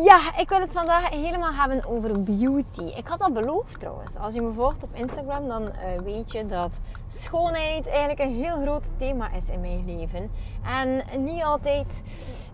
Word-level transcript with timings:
Ja, 0.00 0.38
ik 0.38 0.48
wil 0.48 0.60
het 0.60 0.72
vandaag 0.72 1.08
helemaal 1.08 1.52
hebben 1.52 1.84
over 1.86 2.22
beauty. 2.22 2.96
Ik 2.96 3.06
had 3.06 3.18
dat 3.18 3.32
beloofd 3.32 3.80
trouwens. 3.80 4.16
Als 4.16 4.34
je 4.34 4.42
me 4.42 4.52
volgt 4.52 4.82
op 4.82 4.94
Instagram, 4.94 5.48
dan 5.48 5.62
uh, 5.62 5.70
weet 6.04 6.32
je 6.32 6.46
dat 6.46 6.78
schoonheid 7.08 7.86
eigenlijk 7.88 8.20
een 8.20 8.34
heel 8.34 8.60
groot 8.62 8.84
thema 8.96 9.30
is 9.30 9.44
in 9.48 9.60
mijn 9.60 9.84
leven. 9.84 10.30
En 10.64 11.02
niet 11.24 11.42
altijd 11.42 12.02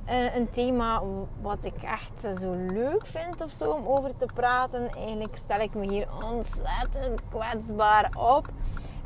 uh, 0.09 0.37
een 0.37 0.51
thema 0.51 1.03
wat 1.41 1.65
ik 1.65 1.83
echt 1.83 2.39
zo 2.41 2.55
leuk 2.55 3.07
vind 3.07 3.43
of 3.43 3.51
zo 3.51 3.71
om 3.71 3.87
over 3.87 4.17
te 4.17 4.27
praten. 4.35 4.91
Eigenlijk 4.95 5.37
stel 5.37 5.61
ik 5.61 5.75
me 5.75 5.91
hier 5.91 6.09
ontzettend 6.33 7.21
kwetsbaar 7.31 8.11
op. 8.17 8.47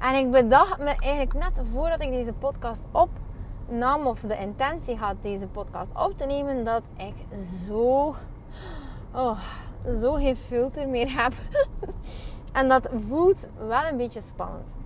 En 0.00 0.14
ik 0.14 0.30
bedacht 0.30 0.78
me 0.78 0.94
eigenlijk 0.98 1.34
net 1.34 1.60
voordat 1.72 2.00
ik 2.00 2.10
deze 2.10 2.32
podcast 2.32 2.82
op 2.92 3.08
nam 3.72 4.06
of 4.06 4.20
de 4.20 4.38
intentie 4.38 4.96
had 4.96 5.14
deze 5.20 5.46
podcast 5.46 5.90
op 5.94 6.18
te 6.18 6.24
nemen, 6.24 6.64
dat 6.64 6.82
ik 6.96 7.14
zo, 7.66 8.14
oh, 9.14 9.38
zo 10.00 10.12
geen 10.12 10.36
filter 10.36 10.88
meer 10.88 11.22
heb. 11.22 11.32
en 12.58 12.68
dat 12.68 12.88
voelt 13.08 13.48
wel 13.68 13.84
een 13.84 13.96
beetje 13.96 14.20
spannend. 14.20 14.76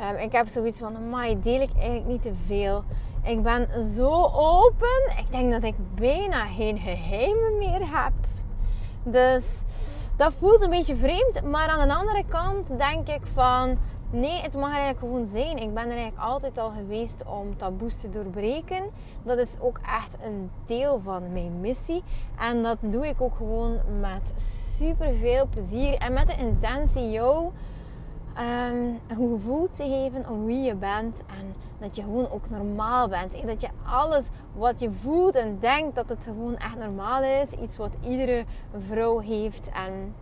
Um, 0.00 0.16
ik 0.16 0.32
heb 0.32 0.48
zoiets 0.48 0.78
van, 0.78 1.08
maar 1.08 1.28
deel 1.42 1.60
ik 1.60 1.74
eigenlijk 1.74 2.06
niet 2.06 2.22
te 2.22 2.32
veel. 2.46 2.84
Ik 3.22 3.42
ben 3.42 3.68
zo 3.94 4.30
open. 4.32 5.16
Ik 5.18 5.30
denk 5.30 5.52
dat 5.52 5.62
ik 5.62 5.74
bijna 5.94 6.44
geen 6.44 6.78
geheimen 6.78 7.58
meer 7.58 7.80
heb. 7.80 8.12
Dus 9.02 9.44
dat 10.16 10.32
voelt 10.38 10.60
een 10.60 10.70
beetje 10.70 10.96
vreemd. 10.96 11.42
Maar 11.42 11.68
aan 11.68 11.88
de 11.88 11.94
andere 11.94 12.24
kant 12.28 12.78
denk 12.78 13.08
ik 13.08 13.22
van 13.34 13.78
Nee, 14.14 14.40
het 14.40 14.56
mag 14.56 14.70
eigenlijk 14.70 14.98
gewoon 14.98 15.26
zijn. 15.26 15.56
Ik 15.56 15.74
ben 15.74 15.84
er 15.84 15.96
eigenlijk 15.96 16.18
altijd 16.18 16.58
al 16.58 16.70
geweest 16.70 17.24
om 17.26 17.56
taboes 17.56 18.00
te 18.00 18.10
doorbreken. 18.10 18.82
Dat 19.22 19.38
is 19.38 19.60
ook 19.60 19.78
echt 19.78 20.16
een 20.24 20.50
deel 20.66 21.00
van 21.04 21.32
mijn 21.32 21.60
missie. 21.60 22.02
En 22.38 22.62
dat 22.62 22.78
doe 22.80 23.06
ik 23.06 23.20
ook 23.20 23.34
gewoon 23.34 23.78
met 24.00 24.32
super 24.36 25.14
veel 25.20 25.46
plezier 25.50 25.98
en 25.98 26.12
met 26.12 26.26
de 26.26 26.36
intentie 26.36 27.10
jou 27.10 27.44
um, 27.44 29.00
een 29.06 29.16
gevoel 29.16 29.68
te 29.68 29.82
geven 29.82 30.28
om 30.28 30.44
wie 30.44 30.62
je 30.62 30.74
bent. 30.74 31.22
En 31.26 31.54
dat 31.78 31.96
je 31.96 32.02
gewoon 32.02 32.30
ook 32.30 32.50
normaal 32.50 33.08
bent. 33.08 33.46
Dat 33.46 33.60
je 33.60 33.68
alles 33.86 34.24
wat 34.52 34.80
je 34.80 34.90
voelt 34.90 35.34
en 35.34 35.58
denkt, 35.60 35.94
dat 35.94 36.08
het 36.08 36.24
gewoon 36.24 36.56
echt 36.56 36.78
normaal 36.78 37.22
is. 37.22 37.48
Iets 37.62 37.76
wat 37.76 37.92
iedere 38.02 38.44
vrouw 38.86 39.18
heeft. 39.18 39.70
En 39.70 40.14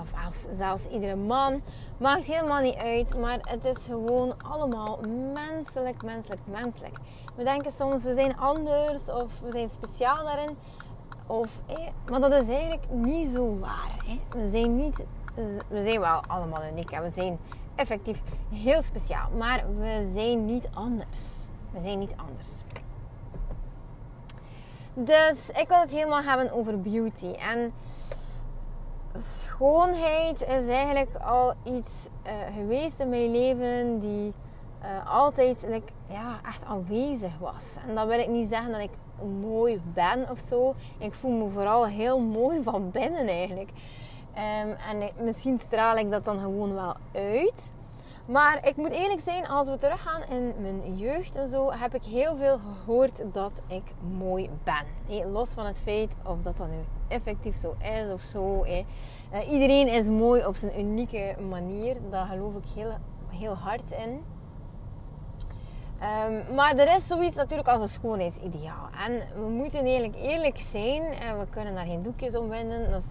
of 0.00 0.46
zelfs 0.50 0.86
iedere 0.86 1.16
man. 1.16 1.62
Maakt 1.96 2.24
helemaal 2.24 2.60
niet 2.60 2.76
uit, 2.76 3.18
maar 3.18 3.38
het 3.40 3.64
is 3.64 3.84
gewoon 3.84 4.34
allemaal 4.42 4.98
menselijk, 5.32 6.02
menselijk, 6.02 6.40
menselijk. 6.44 6.98
We 7.34 7.44
denken 7.44 7.70
soms 7.70 8.02
we 8.02 8.14
zijn 8.14 8.38
anders 8.38 9.08
of 9.08 9.40
we 9.40 9.50
zijn 9.50 9.68
speciaal 9.68 10.24
daarin. 10.24 10.56
Of, 11.26 11.60
maar 12.10 12.20
dat 12.20 12.32
is 12.32 12.48
eigenlijk 12.48 12.90
niet 12.90 13.28
zo 13.28 13.58
waar. 13.58 13.90
We 14.28 14.50
zijn 14.50 14.76
niet, 14.76 15.04
we 15.68 15.80
zijn 15.80 16.00
wel 16.00 16.20
allemaal 16.26 16.64
uniek 16.72 16.90
en 16.90 17.02
we 17.02 17.10
zijn 17.14 17.38
effectief 17.74 18.18
heel 18.52 18.82
speciaal, 18.82 19.28
maar 19.38 19.64
we 19.78 20.10
zijn 20.14 20.46
niet 20.46 20.68
anders. 20.74 21.20
We 21.72 21.82
zijn 21.82 21.98
niet 21.98 22.14
anders. 22.16 22.48
Dus 24.94 25.48
ik 25.60 25.68
wil 25.68 25.80
het 25.80 25.92
helemaal 25.92 26.22
hebben 26.22 26.52
over 26.52 26.80
beauty. 26.80 27.30
En 27.32 27.72
schoonheid 29.18 30.42
is 30.42 30.68
eigenlijk 30.68 31.16
al 31.24 31.54
iets 31.64 32.08
uh, 32.26 32.32
geweest 32.56 33.00
in 33.00 33.08
mijn 33.08 33.30
leven 33.30 34.00
die 34.00 34.32
uh, 34.82 35.14
altijd 35.14 35.66
like, 35.68 35.92
ja, 36.08 36.40
echt 36.48 36.64
aanwezig 36.64 37.38
was. 37.38 37.76
En 37.88 37.94
dat 37.94 38.06
wil 38.06 38.18
ik 38.18 38.28
niet 38.28 38.48
zeggen 38.48 38.72
dat 38.72 38.80
ik 38.80 38.90
mooi 39.40 39.80
ben 39.94 40.30
of 40.30 40.38
zo. 40.38 40.74
Ik 40.98 41.14
voel 41.14 41.30
me 41.30 41.50
vooral 41.50 41.86
heel 41.86 42.20
mooi 42.20 42.62
van 42.62 42.90
binnen 42.90 43.26
eigenlijk. 43.28 43.70
Um, 44.36 44.76
en 44.90 45.10
misschien 45.24 45.58
straal 45.58 45.96
ik 45.96 46.10
dat 46.10 46.24
dan 46.24 46.40
gewoon 46.40 46.74
wel 46.74 46.94
uit. 47.12 47.70
Maar 48.26 48.68
ik 48.68 48.76
moet 48.76 48.90
eerlijk 48.90 49.20
zijn, 49.20 49.48
als 49.48 49.68
we 49.68 49.78
teruggaan 49.78 50.22
in 50.30 50.54
mijn 50.60 50.96
jeugd 50.96 51.34
en 51.36 51.48
zo, 51.48 51.72
heb 51.72 51.94
ik 51.94 52.04
heel 52.04 52.36
veel 52.36 52.58
gehoord 52.58 53.22
dat 53.32 53.62
ik 53.66 53.82
mooi 54.18 54.50
ben. 54.62 55.30
los 55.32 55.48
van 55.48 55.66
het 55.66 55.78
feit 55.82 56.10
of 56.26 56.42
dat 56.42 56.56
dan 56.56 56.70
nu 56.70 56.76
effectief 57.08 57.56
zo 57.56 57.74
is 58.04 58.12
of 58.12 58.20
zo. 58.22 58.62
Eh, 58.62 59.52
iedereen 59.52 59.88
is 59.88 60.06
mooi 60.06 60.46
op 60.46 60.56
zijn 60.56 60.80
unieke 60.80 61.34
manier. 61.48 61.96
Daar 62.10 62.26
geloof 62.26 62.54
ik 62.54 62.64
heel, 62.74 62.92
heel 63.28 63.54
hard 63.54 63.90
in. 63.90 64.22
Um, 66.28 66.54
maar 66.54 66.76
er 66.76 66.96
is 66.96 67.06
zoiets 67.06 67.36
natuurlijk 67.36 67.68
als 67.68 67.80
een 67.82 67.88
schoonheidsideaal. 67.88 68.88
En 69.06 69.42
we 69.42 69.48
moeten 69.48 69.84
eigenlijk 69.84 70.16
eerlijk 70.16 70.58
zijn. 70.58 71.02
En 71.02 71.38
we 71.38 71.46
kunnen 71.50 71.74
daar 71.74 71.86
geen 71.86 72.02
doekjes 72.02 72.36
om 72.36 72.48
winden. 72.48 72.90
Dat 72.90 73.02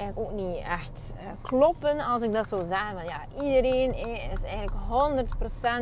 zou 0.00 0.12
ook 0.14 0.32
niet 0.32 0.56
echt 0.56 1.12
uh, 1.16 1.20
kloppen 1.42 2.00
als 2.00 2.22
ik 2.22 2.32
dat 2.32 2.48
zou 2.48 2.66
zeggen. 2.66 2.94
Want 2.94 3.08
ja, 3.08 3.42
iedereen 3.42 3.94
is 4.30 4.42
eigenlijk 4.42 5.26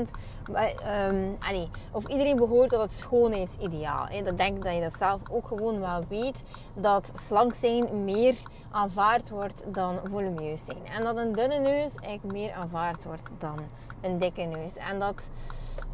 100% 0.08 0.10
bij, 0.52 0.74
um, 1.08 1.36
allee, 1.38 1.68
of 1.90 2.06
iedereen 2.06 2.36
behoort 2.36 2.70
tot 2.70 2.80
het 2.80 2.92
schoonheidsideaal. 2.92 4.06
Hè. 4.06 4.22
Dat 4.22 4.38
denk 4.38 4.56
ik 4.56 4.64
dat 4.64 4.74
je 4.74 4.80
dat 4.80 4.98
zelf 4.98 5.20
ook 5.30 5.46
gewoon 5.46 5.80
wel 5.80 6.04
weet. 6.08 6.42
Dat 6.74 7.10
slank 7.14 7.54
zijn 7.54 8.04
meer 8.04 8.36
aanvaard 8.70 9.30
wordt 9.30 9.64
dan 9.66 9.98
volumeus 10.10 10.64
zijn. 10.64 10.86
En 10.96 11.04
dat 11.04 11.16
een 11.16 11.32
dunne 11.32 11.58
neus 11.58 11.94
eigenlijk 11.94 12.34
meer 12.38 12.52
aanvaard 12.52 13.04
wordt 13.04 13.30
dan 13.38 13.58
een 14.00 14.18
dikke 14.18 14.42
neus. 14.42 14.76
En 14.76 14.98
dat 14.98 15.28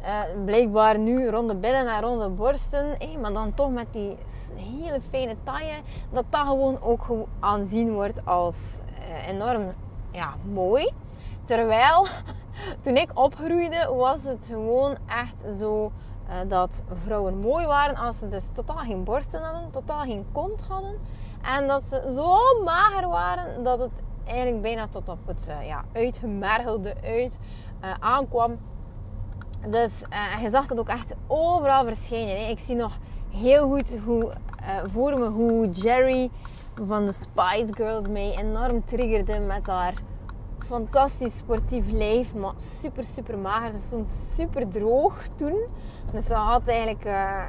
uh, 0.01 0.43
blijkbaar 0.45 0.99
nu 0.99 1.29
rond 1.29 1.49
de 1.49 1.55
billen 1.55 1.87
en 1.87 2.01
rond 2.01 2.21
de 2.21 2.29
borsten, 2.29 2.97
maar 3.21 3.33
dan 3.33 3.53
toch 3.53 3.71
met 3.71 3.87
die 3.91 4.17
hele 4.55 5.01
fijne 5.09 5.35
taille, 5.43 5.75
dat 6.11 6.25
dat 6.29 6.47
gewoon 6.47 6.81
ook 6.81 7.05
aanzien 7.39 7.93
wordt 7.93 8.25
als 8.25 8.79
uh, 8.99 9.27
enorm 9.27 9.73
ja, 10.11 10.33
mooi. 10.53 10.91
Terwijl 11.45 12.07
toen 12.83 12.97
ik 12.97 13.09
opgroeide, 13.13 13.93
was 13.95 14.23
het 14.23 14.47
gewoon 14.51 14.97
echt 15.07 15.55
zo 15.59 15.91
uh, 16.29 16.35
dat 16.47 16.81
vrouwen 17.03 17.37
mooi 17.37 17.65
waren 17.65 17.95
als 17.95 18.19
ze 18.19 18.27
dus 18.27 18.51
totaal 18.53 18.77
geen 18.77 19.03
borsten 19.03 19.41
hadden, 19.41 19.71
totaal 19.71 20.03
geen 20.03 20.25
kont 20.31 20.63
hadden. 20.67 20.95
En 21.41 21.67
dat 21.67 21.83
ze 21.83 22.13
zo 22.15 22.63
mager 22.63 23.07
waren 23.07 23.63
dat 23.63 23.79
het 23.79 24.01
eigenlijk 24.25 24.61
bijna 24.61 24.87
tot 24.87 25.09
op 25.09 25.27
het 25.27 25.51
ja, 25.65 25.83
uitgemergelde 25.93 26.93
uit 27.03 27.37
aankwam. 27.99 28.57
Dus 29.67 30.03
uh, 30.09 30.41
je 30.41 30.49
zag 30.49 30.67
dat 30.67 30.79
ook 30.79 30.87
echt 30.89 31.13
overal 31.27 31.85
verschijnen. 31.85 32.41
Hè. 32.41 32.49
Ik 32.49 32.59
zie 32.59 32.75
nog 32.75 32.97
heel 33.31 33.69
goed 33.69 33.97
hoe, 34.05 34.31
voor 34.93 35.19
me 35.19 35.25
hoe 35.25 35.69
Jerry 35.69 36.29
van 36.87 37.05
de 37.05 37.11
Spice 37.11 37.73
Girls 37.73 38.07
mij 38.07 38.35
enorm 38.37 38.85
triggerde 38.85 39.39
met 39.39 39.67
haar 39.67 39.93
fantastisch 40.65 41.37
sportief 41.37 41.91
lijf, 41.91 42.35
maar 42.35 42.53
super, 42.79 43.03
super 43.13 43.37
mager. 43.37 43.71
Ze 43.71 43.79
stond 43.87 44.09
super 44.35 44.69
droog 44.69 45.21
toen. 45.35 45.57
Dus 46.11 46.25
ze 46.25 46.33
had 46.33 46.67
eigenlijk, 46.67 47.05
uh, 47.05 47.41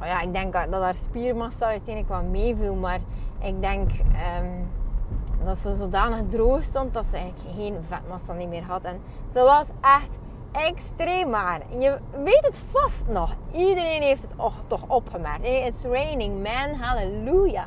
oh 0.00 0.06
ja, 0.06 0.20
ik 0.20 0.32
denk 0.32 0.52
dat 0.52 0.82
haar 0.82 0.94
spiermassa 0.94 1.66
uiteindelijk 1.66 2.08
wel 2.08 2.30
meeviel, 2.30 2.74
maar 2.74 3.00
ik 3.38 3.60
denk 3.60 3.90
um, 3.90 4.68
dat 5.44 5.56
ze 5.56 5.74
zodanig 5.74 6.20
droog 6.28 6.64
stond 6.64 6.94
dat 6.94 7.06
ze 7.06 7.16
eigenlijk 7.16 7.54
geen 7.56 7.76
vetmassa 7.88 8.32
niet 8.32 8.48
meer 8.48 8.64
had. 8.64 8.82
En 8.82 9.00
ze 9.32 9.40
was 9.40 9.66
echt 9.80 10.18
extreem 10.54 11.30
maar. 11.30 11.60
Je 11.78 11.98
weet 12.24 12.44
het 12.46 12.60
vast 12.70 13.06
nog. 13.08 13.34
Iedereen 13.52 14.02
heeft 14.02 14.22
het 14.22 14.68
toch 14.68 14.88
opgemerkt. 14.88 15.44
It's 15.44 15.82
raining, 15.82 16.42
man. 16.42 16.80
Halleluja. 16.80 17.66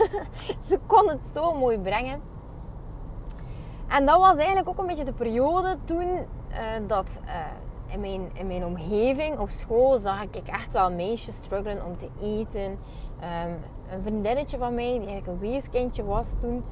ze 0.68 0.78
kon 0.86 1.08
het 1.08 1.20
zo 1.34 1.54
mooi 1.54 1.78
brengen. 1.78 2.20
En 3.88 4.06
dat 4.06 4.18
was 4.18 4.36
eigenlijk 4.36 4.68
ook 4.68 4.78
een 4.78 4.86
beetje 4.86 5.04
de 5.04 5.12
periode 5.12 5.76
toen 5.84 6.08
uh, 6.08 6.56
dat 6.86 7.20
uh, 7.24 7.32
in, 7.92 8.00
mijn, 8.00 8.30
in 8.32 8.46
mijn 8.46 8.64
omgeving 8.64 9.38
op 9.38 9.50
school 9.50 9.98
zag 9.98 10.22
ik 10.22 10.48
echt 10.48 10.72
wel 10.72 10.90
meisjes 10.90 11.34
struggelen 11.34 11.84
om 11.84 11.96
te 11.96 12.08
eten. 12.20 12.78
Um, 13.44 13.58
een 13.90 14.02
vriendinnetje 14.02 14.58
van 14.58 14.74
mij, 14.74 14.98
die 14.98 15.08
eigenlijk 15.08 15.26
een 15.26 15.50
weeskindje 15.50 16.04
was 16.04 16.34
toen, 16.40 16.64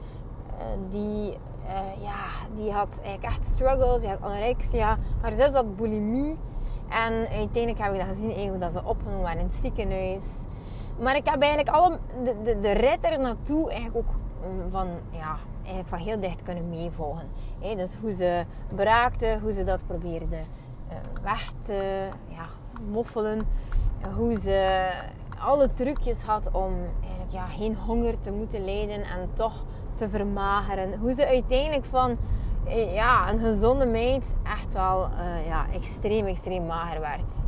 uh, 0.59 0.65
die, 0.91 1.37
ja, 2.03 2.25
die 2.55 2.73
had 2.73 3.00
eigenlijk 3.03 3.35
echt 3.35 3.47
struggles. 3.47 4.00
Die 4.00 4.11
had 4.11 4.23
anorexia. 4.23 4.99
Haar 5.20 5.32
zus 5.32 5.53
had 5.53 5.76
bulimie. 5.76 6.38
En 6.88 7.12
uiteindelijk 7.12 7.79
heb 7.79 7.93
ik 7.93 7.99
dat 7.99 8.09
gezien, 8.09 8.49
hoe 8.49 8.59
dat 8.59 8.73
ze 8.73 8.85
opgenomen 8.85 9.23
waren 9.23 9.38
in 9.38 9.47
het 9.47 9.55
ziekenhuis. 9.55 10.44
Maar 11.00 11.17
ik 11.17 11.26
heb 11.29 11.43
eigenlijk 11.43 11.76
alle, 11.76 11.99
de, 12.25 12.35
de, 12.44 12.61
de 12.61 12.73
rit 12.73 13.05
er 13.05 13.19
naartoe 13.20 13.70
eigenlijk 13.70 13.97
ook 13.97 14.15
mm, 14.50 14.70
van, 14.70 14.88
ja, 15.11 15.37
eigenlijk 15.62 15.88
van 15.88 15.99
heel 15.99 16.20
dicht 16.20 16.43
kunnen 16.43 16.69
meevolgen. 16.69 17.29
dus 17.76 17.94
hoe 18.00 18.12
ze 18.12 18.44
braakte, 18.75 19.38
hoe 19.43 19.53
ze 19.53 19.64
dat 19.64 19.81
probeerde 19.87 20.37
uh, 20.37 21.23
weg 21.23 21.53
te 21.61 22.09
ja, 22.29 22.47
moffelen. 22.91 23.47
Hoe 24.17 24.38
ze 24.41 24.88
alle 25.38 25.75
trucjes 25.75 26.23
had 26.23 26.50
om 26.53 26.73
eigenlijk, 27.00 27.32
ja, 27.32 27.47
geen 27.47 27.76
honger 27.76 28.21
te 28.21 28.31
moeten 28.31 28.64
lijden 28.64 29.03
en 29.03 29.31
toch 29.35 29.64
te 29.99 30.09
vermageren. 30.09 30.99
Hoe 30.99 31.15
ze 31.15 31.27
uiteindelijk 31.27 31.85
van 31.91 32.17
eh, 32.69 32.95
ja, 32.95 33.31
een 33.31 33.39
gezonde 33.39 33.87
meid 33.87 34.25
echt 34.45 34.73
wel 34.73 35.09
uh, 35.21 35.47
ja, 35.47 35.67
extreem, 35.73 36.27
extreem 36.27 36.67
mager 36.67 37.00
werd. 37.00 37.41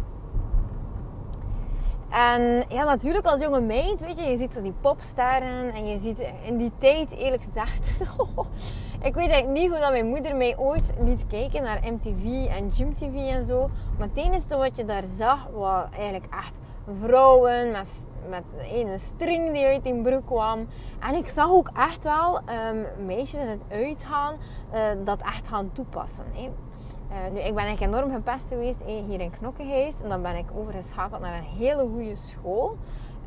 En 2.10 2.64
ja, 2.68 2.84
natuurlijk 2.84 3.26
als 3.26 3.40
jonge 3.40 3.60
meid, 3.60 4.00
weet 4.00 4.18
je, 4.18 4.24
je 4.24 4.36
ziet 4.36 4.54
zo 4.54 4.62
die 4.62 4.74
popsterren 4.80 5.74
en 5.74 5.88
je 5.88 5.98
ziet 5.98 6.24
in 6.44 6.56
die 6.56 6.72
tijd, 6.78 7.14
eerlijk 7.16 7.42
gezegd, 7.42 7.98
ik 9.08 9.14
weet 9.14 9.30
eigenlijk 9.30 9.60
niet 9.60 9.70
hoe 9.70 9.80
dat 9.80 9.90
mijn 9.90 10.06
moeder 10.06 10.36
mij 10.36 10.58
ooit 10.58 10.90
liet 11.04 11.26
kijken 11.26 11.62
naar 11.62 11.80
MTV 11.92 12.46
en 12.46 12.72
Gym 12.72 12.94
TV 12.96 13.14
en 13.14 13.44
zo. 13.44 13.70
Maar 13.98 14.08
het 14.08 14.16
enige 14.16 14.56
wat 14.56 14.76
je 14.76 14.84
daar 14.84 15.04
zag, 15.16 15.46
was 15.52 15.84
eigenlijk 15.92 16.32
echt 16.32 16.58
vrouwen 17.00 17.70
met, 17.70 17.88
met 18.30 18.44
een 18.72 19.00
string 19.00 19.52
die 19.52 19.66
uit 19.66 19.84
die 19.84 20.02
broek 20.02 20.26
kwam. 20.26 20.68
En 21.00 21.14
ik 21.14 21.28
zag 21.28 21.50
ook 21.50 21.70
echt 21.76 22.04
wel 22.04 22.36
um, 22.38 23.06
meisjes 23.06 23.40
in 23.40 23.48
het 23.48 23.62
uitgaan 23.70 24.34
uh, 24.74 24.80
dat 25.04 25.20
echt 25.20 25.48
gaan 25.48 25.70
toepassen. 25.72 26.24
Hè. 26.32 26.42
Uh, 26.42 27.32
nu, 27.32 27.38
ik 27.38 27.54
ben 27.54 27.64
eigenlijk 27.64 27.80
enorm 27.80 28.12
gepest 28.12 28.48
geweest 28.48 28.82
hier 28.84 29.20
in 29.20 29.30
Knokkenhuis. 29.30 29.94
En 30.02 30.08
dan 30.08 30.22
ben 30.22 30.36
ik 30.36 30.46
overgeschakeld 30.54 31.20
naar 31.20 31.34
een 31.34 31.58
hele 31.58 31.88
goede 31.92 32.16
school. 32.16 32.76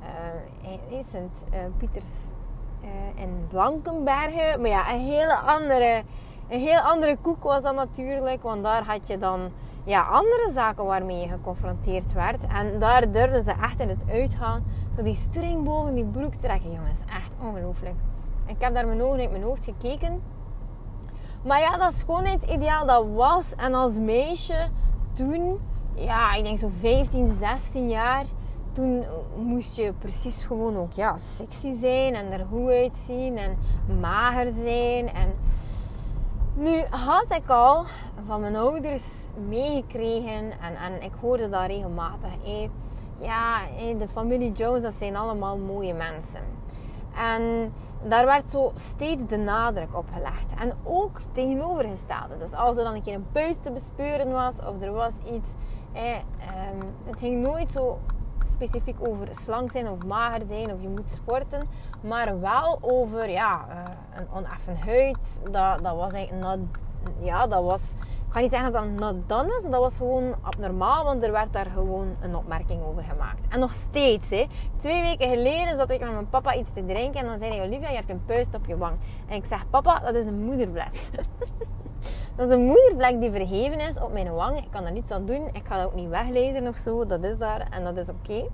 Uh, 0.02 0.98
in 0.98 1.04
Sint 1.04 1.46
Pieters 1.78 2.32
in 3.16 3.48
Blankenbergen. 3.50 4.62
Maar 4.62 4.70
ja, 4.70 4.94
een 4.94 5.00
hele 5.00 5.36
andere, 5.36 6.04
een 6.50 6.60
heel 6.60 6.80
andere 6.80 7.18
koek 7.22 7.44
was 7.44 7.62
dat 7.62 7.76
natuurlijk. 7.76 8.44
Want 8.44 8.64
daar 8.64 8.86
had 8.86 9.08
je 9.08 9.18
dan 9.18 9.52
ja, 9.86 10.02
andere 10.02 10.52
zaken 10.54 10.86
waarmee 10.86 11.20
je 11.20 11.28
geconfronteerd 11.28 12.14
werd. 12.14 12.48
En 12.48 12.80
daar 12.80 13.12
durfden 13.12 13.44
ze 13.44 13.54
echt 13.62 13.80
in 13.80 13.90
het 13.90 14.04
uitgaan. 14.10 14.64
Zo 14.96 15.04
die 15.04 15.16
string 15.16 15.64
boven 15.64 15.94
die 15.94 16.04
broek 16.04 16.34
trekken, 16.34 16.72
jongens. 16.72 17.02
Echt 17.02 17.32
ongelooflijk. 17.42 17.96
Ik 18.46 18.56
heb 18.60 18.74
daar 18.74 18.88
mijn 18.88 19.02
ogen 19.02 19.20
uit 19.20 19.32
mijn 19.32 19.44
hoofd 19.44 19.64
gekeken. 19.64 20.22
Maar 21.44 21.60
ja, 21.60 21.78
dat 21.78 21.94
schoonheidsideaal 21.94 22.86
dat 22.86 23.06
was. 23.14 23.56
En 23.56 23.74
als 23.74 23.94
meisje 23.98 24.70
toen, 25.14 25.60
ja, 25.96 26.34
ik 26.34 26.44
denk 26.44 26.60
zo 26.60 26.70
15, 26.80 27.30
16 27.30 27.90
jaar. 27.90 28.26
Toen 28.74 29.04
moest 29.36 29.76
je 29.76 29.94
precies 30.00 30.44
gewoon 30.44 30.78
ook 30.78 30.92
ja, 30.92 31.18
sexy 31.18 31.72
zijn 31.72 32.16
en 32.16 32.32
er 32.32 32.46
goed 32.50 32.70
uitzien 32.70 33.38
en 33.38 33.58
mager 34.00 34.54
zijn. 34.54 35.14
En 35.14 35.34
nu 36.54 36.84
had 36.90 37.32
ik 37.32 37.50
al 37.50 37.86
van 38.28 38.42
mijn 38.42 38.56
ouders 38.56 39.28
meegekregen 39.50 40.52
en, 40.52 40.76
en 40.84 41.02
ik 41.02 41.12
hoorde 41.22 41.50
dat 41.50 41.66
regelmatig. 41.66 42.30
Hey, 42.44 42.70
ja, 43.24 43.60
de 43.98 44.08
familie 44.08 44.52
Jones, 44.52 44.82
dat 44.82 44.94
zijn 44.94 45.16
allemaal 45.16 45.58
mooie 45.58 45.94
mensen. 45.94 46.42
En 47.16 47.74
daar 48.04 48.26
werd 48.26 48.50
zo 48.50 48.72
steeds 48.76 49.26
de 49.26 49.38
nadruk 49.38 49.98
op 49.98 50.06
gelegd. 50.14 50.54
En 50.60 50.74
ook 50.84 51.20
tegenovergestelde. 51.32 52.38
Dus 52.38 52.54
als 52.54 52.78
er 52.78 52.84
dan 52.84 52.94
een 52.94 53.04
keer 53.04 53.14
een 53.14 53.28
puist 53.32 53.64
te 53.64 53.72
bespeuren 53.72 54.32
was 54.32 54.56
of 54.68 54.82
er 54.82 54.92
was 54.92 55.14
iets. 55.36 55.54
Eh, 55.94 56.18
het 57.06 57.20
ging 57.20 57.42
nooit 57.42 57.72
zo 57.72 58.00
specifiek 58.46 59.08
over 59.08 59.28
slank 59.32 59.72
zijn 59.72 59.90
of 59.90 60.06
mager 60.06 60.46
zijn 60.46 60.72
of 60.74 60.82
je 60.82 60.88
moet 60.88 61.10
sporten. 61.10 61.68
Maar 62.02 62.40
wel 62.40 62.78
over 62.82 63.30
ja, 63.30 63.66
uh, 63.70 63.76
een 64.20 64.28
oneffen 64.34 64.78
huid. 64.78 65.42
Dat, 65.52 65.84
dat 65.84 65.96
was 65.96 66.14
eigenlijk 66.14 66.78
ja, 67.20 67.48
dat 67.48 67.64
was 67.64 67.82
ga 68.34 68.40
niet 68.40 68.52
zeggen 68.52 68.72
dat 68.72 68.84
dat 68.84 68.92
not 69.00 69.30
done 69.30 69.48
was. 69.48 69.64
Dat 69.64 69.80
was 69.80 69.98
gewoon 69.98 70.36
abnormaal, 70.42 71.04
want 71.04 71.24
er 71.24 71.32
werd 71.32 71.54
daar 71.54 71.66
gewoon 71.66 72.08
een 72.22 72.36
opmerking 72.36 72.84
over 72.84 73.04
gemaakt. 73.04 73.48
En 73.50 73.60
nog 73.60 73.74
steeds, 73.74 74.30
hè. 74.30 74.46
Twee 74.80 75.02
weken 75.02 75.30
geleden 75.30 75.78
zat 75.78 75.90
ik 75.90 76.00
met 76.00 76.12
mijn 76.12 76.30
papa 76.30 76.56
iets 76.56 76.70
te 76.74 76.86
drinken. 76.86 77.20
En 77.20 77.26
dan 77.26 77.40
zei 77.40 77.52
hij, 77.52 77.66
Olivia, 77.66 77.90
je 77.90 77.96
hebt 77.96 78.10
een 78.10 78.26
puist 78.26 78.56
op 78.56 78.66
je 78.66 78.78
wang. 78.78 78.96
En 79.28 79.36
ik 79.36 79.46
zeg, 79.46 79.70
papa, 79.70 80.00
dat 80.00 80.16
is 80.16 80.26
een 80.26 80.44
moedervlek. 80.46 80.92
dat 82.36 82.48
is 82.48 82.54
een 82.54 82.66
moedervlek 82.66 83.20
die 83.20 83.32
verheven 83.32 83.80
is 83.80 83.96
op 84.02 84.14
mijn 84.14 84.34
wang. 84.34 84.58
Ik 84.58 84.72
kan 84.72 84.84
daar 84.84 84.92
niets 84.92 85.12
aan 85.12 85.26
doen. 85.26 85.50
Ik 85.52 85.66
ga 85.66 85.78
dat 85.78 85.86
ook 85.86 85.96
niet 85.96 86.10
weglezen 86.10 86.68
of 86.68 86.76
zo. 86.76 87.06
Dat 87.06 87.24
is 87.24 87.38
daar 87.38 87.68
en 87.70 87.84
dat 87.84 87.98
is 87.98 88.08
oké. 88.10 88.48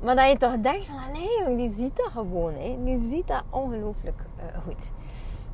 Maar 0.00 0.16
dat 0.16 0.30
je 0.30 0.36
toch 0.36 0.60
denkt 0.60 0.86
van, 0.86 0.96
allee, 1.08 1.56
die 1.56 1.74
ziet 1.78 1.96
dat 1.96 2.10
gewoon. 2.10 2.52
Hè. 2.52 2.76
Die 2.84 3.08
ziet 3.10 3.28
dat 3.28 3.42
ongelooflijk 3.50 4.20
uh, 4.38 4.58
goed. 4.64 4.90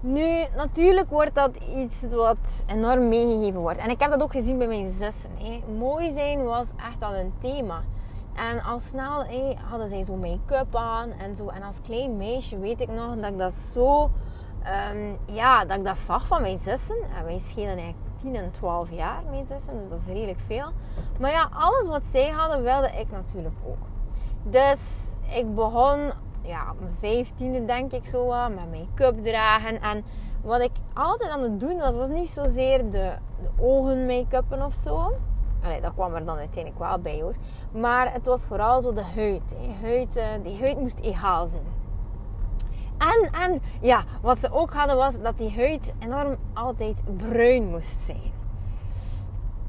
Nu, 0.07 0.45
natuurlijk 0.57 1.11
wordt 1.11 1.35
dat 1.35 1.51
iets 1.77 2.03
wat 2.13 2.65
enorm 2.67 3.09
meegegeven 3.09 3.61
wordt. 3.61 3.79
En 3.79 3.91
ik 3.91 4.01
heb 4.01 4.11
dat 4.11 4.23
ook 4.23 4.33
gezien 4.33 4.59
bij 4.59 4.67
mijn 4.67 4.91
zussen. 4.91 5.31
Mooi 5.79 6.11
zijn 6.11 6.45
was 6.45 6.69
echt 6.77 7.03
al 7.03 7.15
een 7.15 7.33
thema. 7.39 7.83
En 8.35 8.63
al 8.63 8.81
snel 8.81 9.25
hé, 9.25 9.57
hadden 9.69 9.89
zij 9.89 10.05
zo 10.05 10.15
make-up 10.17 10.77
aan 10.77 11.11
en 11.11 11.37
zo. 11.37 11.49
En 11.49 11.63
als 11.63 11.77
klein 11.83 12.17
meisje 12.17 12.59
weet 12.59 12.81
ik 12.81 12.89
nog 12.89 13.17
dat 13.17 13.31
ik 13.31 13.39
dat 13.39 13.53
zo... 13.53 14.11
Um, 14.93 15.19
ja, 15.25 15.65
dat 15.65 15.77
ik 15.77 15.85
dat 15.85 15.99
zag 15.99 16.27
van 16.27 16.43
mijn 16.43 16.59
zussen. 16.59 16.97
En 17.19 17.25
wij 17.25 17.39
schelen 17.39 17.77
eigenlijk 17.77 18.21
10 18.23 18.35
en 18.35 18.53
12 18.53 18.91
jaar, 18.91 19.23
mijn 19.31 19.47
zussen. 19.47 19.79
Dus 19.79 19.89
dat 19.89 19.99
is 20.07 20.13
redelijk 20.13 20.41
veel. 20.47 20.69
Maar 21.19 21.31
ja, 21.31 21.49
alles 21.53 21.87
wat 21.87 22.03
zij 22.05 22.29
hadden, 22.29 22.63
wilde 22.63 22.91
ik 22.99 23.11
natuurlijk 23.11 23.57
ook. 23.67 23.87
Dus 24.43 24.79
ik 25.35 25.55
begon 25.55 26.13
ja, 26.45 26.71
op 26.71 26.81
mijn 26.81 26.97
vijftiende 26.99 27.65
denk 27.65 27.93
ik 27.93 28.07
zo 28.07 28.49
met 28.49 28.71
make-up 28.71 29.25
dragen. 29.25 29.83
En 29.83 30.05
wat 30.43 30.61
ik 30.61 30.73
altijd 30.95 31.31
aan 31.31 31.43
het 31.43 31.61
doen 31.61 31.77
was, 31.77 31.95
was 31.95 32.09
niet 32.09 32.29
zozeer 32.29 32.91
de, 32.91 33.13
de 33.43 33.63
ogen 33.63 34.07
make-uppen 34.07 34.65
of 34.65 34.75
zo. 34.75 35.13
Allee, 35.63 35.81
dat 35.81 35.93
kwam 35.95 36.15
er 36.15 36.25
dan 36.25 36.37
uiteindelijk 36.39 36.79
wel 36.79 36.99
bij 36.99 37.21
hoor. 37.21 37.35
Maar 37.73 38.13
het 38.13 38.27
was 38.27 38.45
vooral 38.45 38.83
zo 38.83 38.93
de 38.93 39.05
huid. 39.15 39.57
huid 39.83 40.17
eh, 40.17 40.27
die 40.43 40.59
huid 40.59 40.81
moest 40.81 41.01
egaal 41.01 41.47
zijn. 41.47 41.83
En, 42.99 43.31
en 43.41 43.63
ja, 43.81 44.05
wat 44.21 44.41
ze 44.41 44.53
ook 44.53 44.73
hadden 44.73 44.97
was 44.97 45.21
dat 45.23 45.39
die 45.39 45.55
huid 45.57 45.93
enorm 45.99 46.37
altijd 46.53 46.97
bruin 47.17 47.67
moest 47.67 47.99
zijn. 48.01 48.34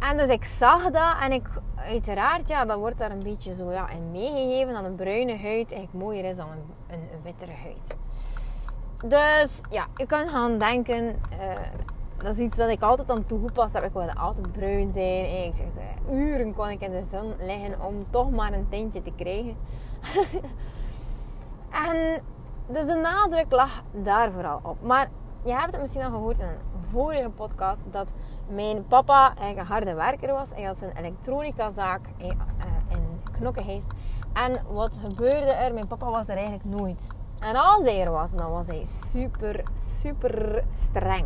En 0.10 0.18
dus 0.18 0.28
ik 0.28 0.46
zag 0.46 0.84
dat 0.84 1.16
en 1.22 1.32
ik, 1.32 1.48
uiteraard, 1.76 2.48
ja, 2.48 2.66
dat 2.66 2.78
wordt 2.78 2.98
daar 2.98 3.12
een 3.12 3.24
beetje 3.24 3.54
zo 3.54 3.72
ja, 3.72 3.90
in 3.90 4.12
meegegeven 4.12 4.74
dat 4.74 4.84
een 4.84 4.96
bruine 4.96 5.38
huid 5.38 5.72
eigenlijk 5.72 5.94
mooier 5.94 6.26
is 6.26 6.36
dan 6.36 6.48
een, 6.50 7.00
een, 7.14 7.22
wittere 7.24 7.52
huid. 7.64 7.96
Dus 9.06 9.52
ja, 9.70 9.86
je 9.96 10.06
kan 10.06 10.28
gaan 10.28 10.58
denken, 10.58 11.04
uh, 11.06 11.14
dat 12.24 12.38
is 12.38 12.44
iets 12.44 12.58
dat 12.58 12.70
ik 12.70 12.82
altijd 12.82 13.10
aan 13.10 13.26
toegepast 13.26 13.74
heb. 13.74 13.84
Ik 13.84 13.94
wilde 13.94 14.16
altijd 14.16 14.52
bruin 14.52 14.92
zijn. 14.94 15.46
Ik, 15.46 15.54
uren 16.12 16.54
kon 16.54 16.70
ik 16.70 16.82
in 16.82 16.92
de 16.92 17.04
zon 17.12 17.34
liggen 17.40 17.86
om 17.86 18.06
toch 18.10 18.32
maar 18.32 18.54
een 18.54 18.68
tintje 18.70 19.02
te 19.02 19.12
krijgen. 19.16 19.58
en 21.88 22.22
dus 22.68 22.86
de 22.86 22.96
nadruk 22.96 23.52
lag 23.52 23.84
daar 23.92 24.32
vooral 24.32 24.60
op. 24.64 24.82
Maar 24.82 25.10
je 25.44 25.54
hebt 25.54 25.72
het 25.72 25.82
misschien 25.82 26.04
al 26.04 26.12
gehoord 26.12 26.40
in 26.40 26.46
een 26.46 26.90
vorige 26.92 27.30
podcast 27.30 27.80
dat 27.92 28.12
mijn 28.48 28.88
papa 28.88 29.34
een 29.40 29.58
harde 29.58 29.94
werker 29.94 30.34
was. 30.34 30.50
Hij 30.54 30.64
had 30.64 30.78
zijn 30.78 30.98
elektronicazaak 30.98 32.02
in, 32.18 32.38
in 32.90 33.20
Knokkenheest. 33.32 33.88
En 34.34 34.62
wat 34.70 34.98
gebeurde 34.98 35.52
er? 35.52 35.74
Mijn 35.74 35.88
papa 35.88 36.10
was 36.10 36.28
er 36.28 36.36
eigenlijk 36.36 36.66
nooit. 36.66 37.08
En 37.40 37.56
als 37.56 37.84
hij 37.84 38.02
er 38.02 38.12
was, 38.12 38.32
dan 38.32 38.52
was 38.52 38.68
hij 38.68 38.86
super, 38.86 39.64
super 40.00 40.64
streng. 40.90 41.26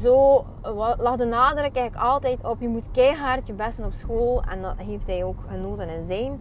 Zo 0.00 0.44
lag 0.98 1.16
de 1.16 1.24
nadruk 1.24 1.76
eigenlijk 1.76 1.96
altijd 1.96 2.44
op 2.44 2.60
je 2.60 2.68
moet 2.68 2.90
keihard 2.92 3.46
je 3.46 3.52
best 3.52 3.80
op 3.80 3.92
school. 3.92 4.42
En 4.42 4.62
dat 4.62 4.74
heeft 4.76 5.06
hij 5.06 5.24
ook 5.24 5.40
genoten 5.40 5.88
in 5.88 6.06
zijn 6.06 6.40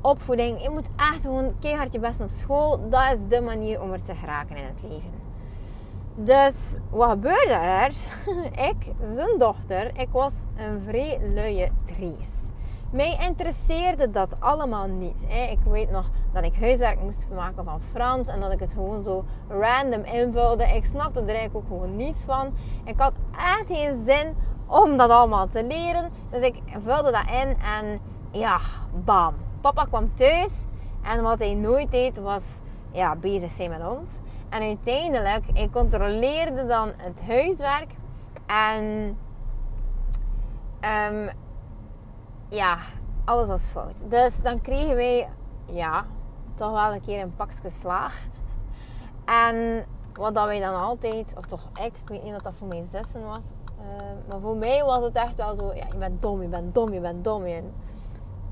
opvoeding. 0.00 0.62
Je 0.62 0.70
moet 0.70 0.86
echt 0.96 1.22
gewoon 1.22 1.58
keihard 1.60 1.92
je 1.92 1.98
best 1.98 2.20
op 2.20 2.30
school. 2.30 2.88
Dat 2.90 3.12
is 3.12 3.18
de 3.28 3.40
manier 3.40 3.82
om 3.82 3.92
er 3.92 4.04
te 4.04 4.14
geraken 4.14 4.56
in 4.56 4.64
het 4.64 4.82
leven. 4.82 5.21
Dus 6.14 6.78
wat 6.90 7.10
gebeurde 7.10 7.52
er? 7.52 7.92
ik, 8.70 8.76
zijn 9.14 9.38
dochter, 9.38 9.90
ik 9.98 10.08
was 10.10 10.32
een 10.56 10.80
vrij 10.86 11.18
luie 11.34 11.70
Dries. 11.86 12.28
Mij 12.90 13.18
interesseerde 13.20 14.10
dat 14.10 14.40
allemaal 14.40 14.86
niet. 14.86 15.26
Ik 15.50 15.58
weet 15.64 15.90
nog 15.90 16.10
dat 16.32 16.44
ik 16.44 16.54
huiswerk 16.54 17.00
moest 17.00 17.26
maken 17.34 17.64
van 17.64 17.80
Frans 17.92 18.28
en 18.28 18.40
dat 18.40 18.52
ik 18.52 18.60
het 18.60 18.72
gewoon 18.72 19.02
zo 19.02 19.24
random 19.48 20.04
invulde. 20.04 20.64
Ik 20.64 20.84
snapte 20.84 21.20
er 21.20 21.26
eigenlijk 21.26 21.56
ook 21.56 21.66
gewoon 21.66 21.96
niets 21.96 22.24
van. 22.24 22.54
Ik 22.84 22.98
had 22.98 23.12
echt 23.36 23.66
geen 23.66 24.04
zin 24.06 24.34
om 24.66 24.96
dat 24.96 25.10
allemaal 25.10 25.48
te 25.48 25.64
leren. 25.64 26.10
Dus 26.30 26.42
ik 26.42 26.54
vulde 26.84 27.10
dat 27.10 27.24
in 27.30 27.56
en 27.62 28.00
ja, 28.30 28.58
bam. 29.04 29.34
Papa 29.60 29.84
kwam 29.84 30.14
thuis 30.14 30.50
en 31.02 31.22
wat 31.22 31.38
hij 31.38 31.54
nooit 31.54 31.90
deed 31.90 32.18
was 32.18 32.42
ja, 32.92 33.16
bezig 33.16 33.52
zijn 33.52 33.70
met 33.70 33.86
ons. 33.86 34.18
En 34.48 34.62
uiteindelijk, 34.62 35.44
ik 35.52 35.72
controleerde 35.72 36.66
dan 36.66 36.92
het 36.96 37.20
huiswerk. 37.26 37.90
En 38.46 38.84
um, 41.10 41.30
ja, 42.48 42.78
alles 43.24 43.48
was 43.48 43.62
fout. 43.62 44.02
Dus 44.10 44.40
dan 44.40 44.60
kregen 44.60 44.94
wij, 44.94 45.28
ja, 45.66 46.04
toch 46.54 46.72
wel 46.72 46.94
een 46.94 47.00
keer 47.00 47.22
een 47.22 47.36
pakje 47.36 47.70
slaag. 47.80 48.20
En 49.24 49.86
wat 50.14 50.34
dat 50.34 50.46
wij 50.46 50.60
dan 50.60 50.74
altijd, 50.74 51.34
of 51.36 51.46
toch 51.46 51.68
ik, 51.74 51.92
ik 52.02 52.08
weet 52.08 52.22
niet 52.22 52.32
dat 52.32 52.42
dat 52.42 52.54
voor 52.58 52.68
mijn 52.68 52.88
zussen 52.92 53.26
was. 53.26 53.44
Uh, 53.78 54.02
maar 54.28 54.40
voor 54.40 54.56
mij 54.56 54.84
was 54.84 55.04
het 55.04 55.14
echt 55.14 55.36
wel 55.36 55.56
zo, 55.56 55.72
ja, 55.74 55.86
je 55.92 55.98
bent 55.98 56.22
dom, 56.22 56.42
je 56.42 56.48
bent 56.48 56.74
dom, 56.74 56.92
je 56.92 57.00
bent 57.00 57.24
dom. 57.24 57.44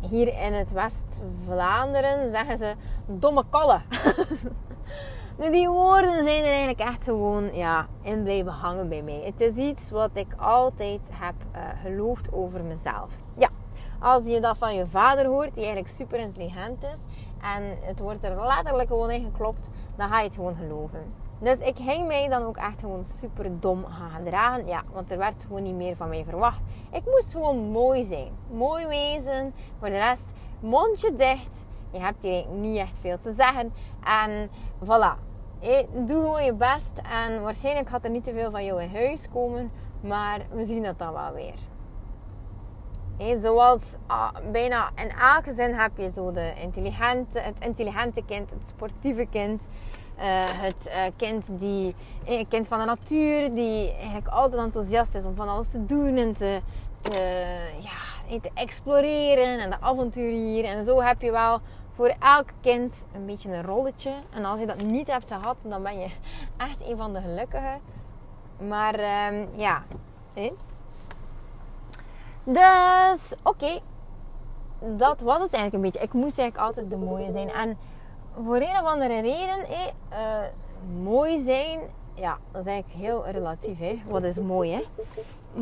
Hier 0.09 0.40
in 0.47 0.52
het 0.52 0.73
West-Vlaanderen 0.73 2.30
zeggen 2.30 2.59
ze 2.59 2.75
domme 3.07 3.45
kallen. 3.50 3.83
die 5.52 5.69
woorden 5.69 6.25
zijn 6.25 6.45
er 6.45 6.50
eigenlijk 6.50 6.80
echt 6.80 7.04
gewoon 7.04 7.54
ja, 7.54 7.87
in 8.02 8.23
blijven 8.23 8.52
hangen 8.52 8.88
bij 8.88 9.02
mij. 9.02 9.23
Het 9.25 9.40
is 9.40 9.54
iets 9.54 9.90
wat 9.90 10.11
ik 10.12 10.35
altijd 10.37 11.00
heb 11.12 11.35
uh, 11.54 11.61
geloofd 11.83 12.33
over 12.33 12.64
mezelf. 12.64 13.09
Ja, 13.38 13.49
als 14.00 14.26
je 14.26 14.40
dat 14.40 14.59
van 14.59 14.75
je 14.75 14.87
vader 14.87 15.26
hoort, 15.26 15.54
die 15.54 15.64
eigenlijk 15.64 15.95
super 15.95 16.19
intelligent 16.19 16.83
is, 16.83 17.00
en 17.40 17.62
het 17.80 18.00
wordt 18.00 18.25
er 18.25 18.47
letterlijk 18.47 18.88
gewoon 18.88 19.11
in 19.11 19.25
geklopt, 19.25 19.69
dan 19.97 20.09
ga 20.09 20.19
je 20.19 20.25
het 20.26 20.35
gewoon 20.35 20.57
geloven. 20.57 21.12
Dus 21.38 21.59
ik 21.59 21.76
ging 21.76 22.07
mij 22.07 22.28
dan 22.28 22.42
ook 22.42 22.57
echt 22.57 22.80
gewoon 22.80 23.04
super 23.04 23.61
dom 23.61 23.85
gaan 23.85 24.11
gedragen. 24.11 24.66
Ja, 24.66 24.83
want 24.92 25.11
er 25.11 25.19
werd 25.19 25.45
gewoon 25.47 25.62
niet 25.62 25.75
meer 25.75 25.97
van 25.97 26.09
mij 26.09 26.25
verwacht. 26.25 26.61
Ik 26.92 27.02
moest 27.04 27.32
gewoon 27.32 27.70
mooi 27.70 28.04
zijn. 28.04 28.28
Mooi 28.50 28.87
wezen. 28.87 29.54
Voor 29.78 29.88
de 29.88 29.99
rest, 29.99 30.32
mondje 30.61 31.16
dicht. 31.16 31.64
Je 31.90 31.99
hebt 31.99 32.23
hier 32.23 32.47
niet 32.47 32.76
echt 32.76 32.94
veel 33.00 33.18
te 33.23 33.35
zeggen. 33.37 33.73
En 34.04 34.50
voilà. 34.85 35.18
doe 35.92 36.23
gewoon 36.23 36.44
je 36.44 36.54
best. 36.54 36.90
En 37.25 37.42
waarschijnlijk 37.42 37.88
gaat 37.88 38.04
er 38.04 38.11
niet 38.11 38.25
te 38.25 38.32
veel 38.32 38.50
van 38.50 38.64
jou 38.64 38.82
in 38.82 38.94
huis 38.94 39.28
komen. 39.32 39.70
Maar 40.00 40.40
we 40.52 40.64
zien 40.64 40.82
dat 40.82 40.99
dan 40.99 41.12
wel 41.12 41.32
weer. 41.32 41.59
zoals 43.42 43.82
ah, 44.06 44.30
bijna 44.52 44.90
in 44.94 45.11
elke 45.11 45.54
zin 45.54 45.75
heb 45.75 45.90
je 45.97 46.11
zo 46.11 46.32
de 46.32 46.52
intelligente, 46.62 47.38
het 47.38 47.56
intelligente 47.61 48.23
kind, 48.25 48.50
het 48.50 48.68
sportieve 48.68 49.26
kind. 49.30 49.68
Uh, 50.18 50.25
het 50.47 50.87
uh, 50.88 51.02
kind 51.16 51.47
die 51.61 51.94
een 52.26 52.49
kind 52.49 52.68
van 52.68 52.78
de 52.78 52.85
natuur, 52.85 53.54
die 53.54 53.92
eigenlijk 53.92 54.26
altijd 54.26 54.62
enthousiast 54.62 55.14
is 55.14 55.25
om 55.25 55.35
van 55.35 55.49
alles 55.49 55.70
te 55.70 55.85
doen 55.85 56.16
en 56.16 56.37
te, 56.37 56.61
ja, 57.78 58.38
te 58.40 58.50
exploreren 58.54 59.59
en 59.59 59.71
de 59.71 59.80
avonturier. 59.80 60.64
En 60.64 60.85
zo 60.85 61.02
heb 61.02 61.23
je 61.23 61.30
wel 61.30 61.61
voor 61.95 62.14
elk 62.21 62.49
kind 62.61 62.95
een 63.12 63.26
beetje 63.26 63.52
een 63.52 63.64
rolletje. 63.64 64.12
En 64.35 64.45
als 64.45 64.61
je 64.61 64.66
dat 64.66 64.83
niet 64.83 65.11
hebt 65.11 65.33
gehad, 65.33 65.57
dan 65.62 65.83
ben 65.83 65.99
je 66.00 66.09
echt 66.57 66.87
een 66.87 66.97
van 66.97 67.12
de 67.12 67.21
gelukkigen. 67.21 67.80
Maar 68.69 69.00
uh, 69.00 69.57
ja. 69.57 69.83
Dus 72.45 73.35
oké. 73.42 73.80
Dat 74.80 75.21
was 75.21 75.40
het 75.40 75.52
eigenlijk 75.52 75.75
een 75.75 75.80
beetje. 75.80 76.00
Ik 76.00 76.12
moest 76.12 76.38
eigenlijk 76.38 76.69
altijd 76.69 76.90
de 76.90 76.97
mooie 76.97 77.33
zijn. 77.33 77.50
En 77.50 77.78
voor 78.45 78.57
een 78.57 78.80
of 78.80 78.85
andere 78.85 79.21
reden, 79.21 79.69
eh, 79.69 80.42
mooi 81.02 81.42
zijn, 81.42 81.80
ja, 82.14 82.38
dat 82.52 82.67
is 82.67 82.73
eigenlijk 82.73 83.05
heel 83.05 83.29
relatief. 83.29 83.79
Hè. 83.79 84.00
Wat 84.05 84.23
is 84.23 84.38
mooi, 84.38 84.73
hè? 84.73 84.83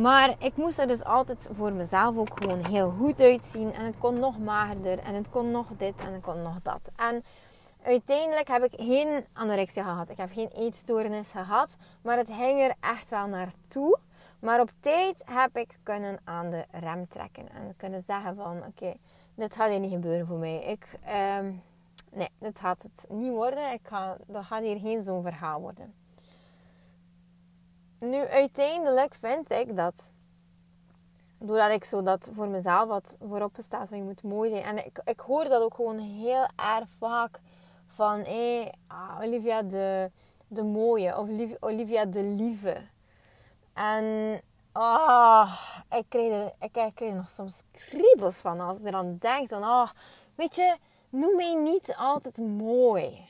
Maar 0.00 0.34
ik 0.38 0.56
moest 0.56 0.78
er 0.78 0.86
dus 0.86 1.04
altijd 1.04 1.50
voor 1.52 1.72
mezelf 1.72 2.16
ook 2.16 2.38
gewoon 2.38 2.64
heel 2.64 2.90
goed 2.90 3.20
uitzien. 3.20 3.72
En 3.72 3.84
het 3.84 3.98
kon 3.98 4.20
nog 4.20 4.38
magerder. 4.38 4.98
En 4.98 5.14
het 5.14 5.30
kon 5.30 5.50
nog 5.50 5.66
dit 5.78 5.94
en 5.96 6.12
het 6.12 6.22
kon 6.22 6.42
nog 6.42 6.62
dat. 6.62 6.80
En 6.96 7.22
uiteindelijk 7.82 8.48
heb 8.48 8.64
ik 8.64 8.72
geen 8.76 9.24
anorexia 9.34 9.82
gehad. 9.82 10.10
Ik 10.10 10.16
heb 10.16 10.32
geen 10.32 10.50
eetstoornis 10.56 11.30
gehad. 11.30 11.76
Maar 12.02 12.16
het 12.16 12.30
ging 12.30 12.60
er 12.60 12.74
echt 12.80 13.10
wel 13.10 13.26
naartoe. 13.26 13.98
Maar 14.40 14.60
op 14.60 14.70
tijd 14.80 15.22
heb 15.24 15.56
ik 15.56 15.78
kunnen 15.82 16.18
aan 16.24 16.50
de 16.50 16.64
rem 16.70 17.08
trekken. 17.08 17.48
En 17.52 17.74
kunnen 17.76 18.02
zeggen 18.06 18.36
van, 18.36 18.56
oké, 18.66 18.94
dit 19.34 19.56
gaat 19.56 19.70
hier 19.70 19.80
niet 19.80 19.92
gebeuren 19.92 20.26
voor 20.26 20.38
mij. 20.38 20.62
Ik... 20.62 20.86
Ehm, 21.04 21.52
nee, 22.12 22.28
dit 22.38 22.60
gaat 22.60 22.82
het 22.82 23.06
niet 23.10 23.32
worden. 23.32 23.72
Ik 23.72 23.80
ga, 23.82 24.16
dat 24.26 24.44
gaat 24.44 24.62
hier 24.62 24.78
geen 24.78 25.02
zo'n 25.02 25.22
verhaal 25.22 25.60
worden. 25.60 25.94
Nu, 28.00 28.26
uiteindelijk 28.26 29.14
vind 29.14 29.50
ik 29.50 29.76
dat, 29.76 30.10
doordat 31.38 31.70
ik 31.70 31.84
zo 31.84 32.02
dat 32.02 32.28
voor 32.32 32.48
mezelf 32.48 32.88
wat 32.88 33.16
voorop 33.28 33.54
gesteld 33.54 33.88
van 33.88 33.98
je 33.98 34.04
moet 34.04 34.22
mooi 34.22 34.50
zijn. 34.50 34.62
En 34.62 34.86
ik, 34.86 35.00
ik 35.04 35.20
hoor 35.20 35.44
dat 35.44 35.62
ook 35.62 35.74
gewoon 35.74 35.98
heel 35.98 36.46
erg 36.56 36.88
vaak 36.98 37.40
van, 37.86 38.26
ah, 38.86 39.18
Olivia 39.22 39.62
de, 39.62 40.10
de 40.48 40.62
mooie 40.62 41.18
of 41.18 41.28
Olivia 41.60 42.04
de 42.04 42.22
lieve. 42.22 42.82
En 43.72 44.40
ah, 44.72 45.60
ik, 45.90 46.04
kreeg 46.08 46.32
er, 46.32 46.52
ik, 46.60 46.76
ik 46.76 46.94
kreeg 46.94 47.14
nog 47.14 47.30
soms 47.30 47.62
kriebels 47.72 48.36
van 48.36 48.60
als 48.60 48.78
ik 48.78 48.86
eraan 48.86 49.16
denk. 49.20 49.48
Dan, 49.48 49.62
ah, 49.62 49.90
weet 50.34 50.56
je, 50.56 50.76
noem 51.10 51.36
mij 51.36 51.54
niet 51.54 51.94
altijd 51.96 52.36
mooi. 52.36 53.27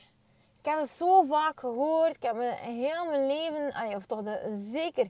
Heb 0.69 0.79
het 0.79 0.89
zo 0.89 1.23
vaak 1.23 1.59
gehoord. 1.59 2.15
Ik 2.15 2.23
heb 2.23 2.35
me 2.35 2.55
heel 2.59 3.05
mijn 3.05 3.27
leven, 3.27 3.95
of 3.95 4.05
toch 4.05 4.23
de, 4.23 4.67
zeker 4.71 5.09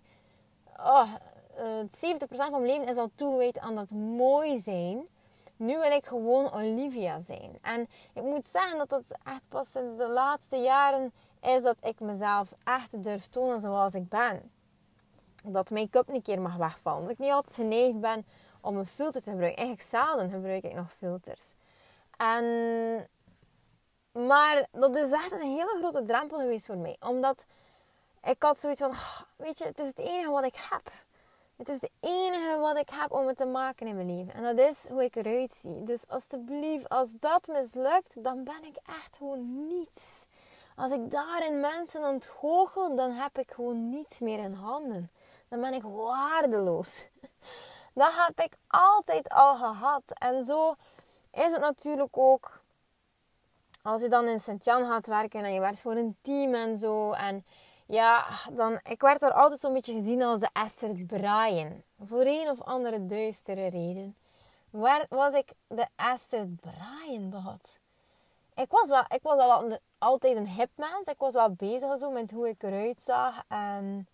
oh, 0.77 1.13
70% 1.83 1.89
van 2.29 2.51
mijn 2.51 2.63
leven 2.63 2.87
is 2.87 2.97
al 2.97 3.11
toegewijd 3.15 3.59
aan 3.59 3.75
dat 3.75 3.89
mooi 3.91 4.59
zijn. 4.59 5.07
Nu 5.55 5.77
wil 5.77 5.91
ik 5.91 6.05
gewoon 6.05 6.53
Olivia 6.53 7.21
zijn. 7.21 7.57
En 7.61 7.87
ik 8.13 8.23
moet 8.23 8.47
zeggen 8.47 8.77
dat 8.77 8.89
dat 8.89 9.03
echt 9.23 9.41
pas 9.49 9.71
sinds 9.71 9.97
de 9.97 10.07
laatste 10.07 10.57
jaren 10.57 11.11
is 11.41 11.61
dat 11.61 11.77
ik 11.81 11.99
mezelf 11.99 12.53
echt 12.63 13.03
durf 13.03 13.27
tonen 13.27 13.59
zoals 13.61 13.93
ik 13.93 14.09
ben. 14.09 14.51
Dat 15.43 15.69
make-up 15.69 16.09
een 16.09 16.21
keer 16.21 16.41
mag 16.41 16.55
wegvallen. 16.55 17.01
Dat 17.01 17.11
ik 17.11 17.19
niet 17.19 17.31
altijd 17.31 17.55
geneigd 17.55 17.99
ben 17.99 18.25
om 18.61 18.77
een 18.77 18.87
filter 18.87 19.23
te 19.23 19.29
gebruiken. 19.29 19.63
Eigenlijk 19.63 19.89
zelden 19.89 20.29
gebruik 20.29 20.63
ik 20.63 20.75
nog 20.75 20.93
filters. 20.93 21.53
En, 22.17 22.45
maar 24.11 24.67
dat 24.71 24.95
is 24.95 25.11
echt 25.11 25.31
een 25.31 25.47
hele 25.47 25.75
grote 25.79 26.03
drempel 26.03 26.37
geweest 26.39 26.65
voor 26.65 26.77
mij. 26.77 26.95
Omdat 26.99 27.45
ik 28.23 28.43
had 28.43 28.59
zoiets 28.59 28.81
van, 28.81 28.93
weet 29.35 29.57
je, 29.57 29.65
het 29.65 29.79
is 29.79 29.87
het 29.87 29.99
enige 29.99 30.29
wat 30.29 30.45
ik 30.45 30.55
heb. 30.69 30.81
Het 31.55 31.67
is 31.67 31.73
het 31.73 31.89
enige 31.99 32.57
wat 32.59 32.77
ik 32.77 32.89
heb 32.89 33.11
om 33.11 33.27
het 33.27 33.37
te 33.37 33.45
maken 33.45 33.87
in 33.87 33.95
mijn 33.95 34.15
leven. 34.15 34.33
En 34.33 34.43
dat 34.55 34.67
is 34.67 34.77
hoe 34.89 35.03
ik 35.03 35.15
eruit 35.15 35.51
zie. 35.61 35.83
Dus 35.83 36.01
alsjeblieft, 36.07 36.89
als 36.89 37.07
dat 37.19 37.47
mislukt, 37.47 38.23
dan 38.23 38.43
ben 38.43 38.63
ik 38.63 38.75
echt 38.85 39.15
gewoon 39.17 39.67
niets. 39.67 40.25
Als 40.75 40.91
ik 40.91 41.11
daarin 41.11 41.59
mensen 41.59 42.03
ontgoochel, 42.03 42.95
dan 42.95 43.11
heb 43.11 43.37
ik 43.37 43.51
gewoon 43.51 43.89
niets 43.89 44.19
meer 44.19 44.39
in 44.39 44.53
handen. 44.53 45.11
Dan 45.47 45.61
ben 45.61 45.73
ik 45.73 45.83
waardeloos. 45.83 47.05
Dat 47.93 48.13
heb 48.15 48.45
ik 48.45 48.57
altijd 48.67 49.29
al 49.29 49.55
gehad. 49.55 50.01
En 50.05 50.43
zo 50.43 50.75
is 51.31 51.51
het 51.51 51.61
natuurlijk 51.61 52.17
ook 52.17 52.58
als 53.81 54.01
je 54.01 54.09
dan 54.09 54.27
in 54.27 54.39
Sint-Jan 54.39 54.85
gaat 54.85 55.07
werken 55.07 55.43
en 55.43 55.53
je 55.53 55.59
werkt 55.59 55.79
voor 55.79 55.95
een 55.95 56.17
team 56.21 56.53
en 56.53 56.77
zo. 56.77 57.11
En 57.11 57.45
ja, 57.85 58.25
dan, 58.51 58.79
ik 58.83 59.01
werd 59.01 59.21
er 59.21 59.33
altijd 59.33 59.59
zo'n 59.59 59.73
beetje 59.73 59.93
gezien 59.93 60.23
als 60.23 60.39
de 60.39 60.49
Esther 60.53 61.05
Brian. 61.05 61.83
Voor 62.07 62.25
een 62.25 62.49
of 62.49 62.61
andere 62.61 63.05
duistere 63.05 63.67
reden 63.67 64.15
waar, 64.69 65.05
was 65.09 65.33
ik 65.33 65.51
de 65.67 65.87
Esther 65.95 66.47
Brian. 66.47 67.59
Ik 68.55 68.71
was 68.71 68.87
wel, 68.87 69.03
ik 69.07 69.21
was 69.21 69.35
wel 69.35 69.79
altijd 69.97 70.37
een 70.37 70.47
hip 70.47 70.69
mens. 70.75 71.07
Ik 71.07 71.17
was 71.17 71.33
wel 71.33 71.51
bezig 71.51 71.97
zo 71.99 72.11
met 72.11 72.31
hoe 72.31 72.49
ik 72.49 72.63
eruit 72.63 73.01
zag. 73.01 73.43
En 73.47 74.07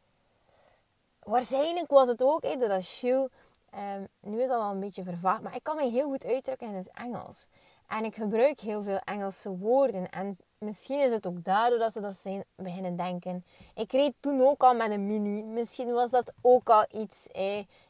waarschijnlijk 1.24 1.92
was 1.92 2.08
het 2.08 2.24
ook, 2.24 2.44
hè, 2.44 2.58
dat 2.58 2.84
Shield 2.84 3.32
Um, 3.78 4.08
nu 4.20 4.42
is 4.42 4.48
dat 4.48 4.62
al 4.62 4.72
een 4.72 4.80
beetje 4.80 5.04
vervaagd, 5.04 5.42
maar 5.42 5.56
ik 5.56 5.64
kan 5.64 5.76
mij 5.76 5.90
heel 5.90 6.10
goed 6.10 6.26
uitdrukken 6.26 6.68
in 6.68 6.74
het 6.74 6.90
Engels. 6.94 7.48
En 7.88 8.04
ik 8.04 8.16
gebruik 8.16 8.60
heel 8.60 8.84
veel 8.84 9.00
Engelse 9.00 9.50
woorden. 9.50 10.10
En 10.10 10.38
misschien 10.58 11.00
is 11.00 11.12
het 11.12 11.28
ook 11.28 11.44
daardoor 11.44 11.80
dat 11.80 11.94
ze 11.94 12.02
dat 12.02 12.18
zijn 12.22 12.44
beginnen 12.56 12.96
denken. 12.96 13.46
Ik 13.76 13.92
reed 13.92 14.14
toen 14.20 14.42
ook 14.42 14.64
al 14.64 14.76
met 14.76 14.92
een 14.92 15.08
mini. 15.08 15.44
Misschien 15.44 15.92
was 15.92 16.10
dat 16.10 16.34
ook 16.42 16.70
al 16.70 16.86
iets. 16.92 17.28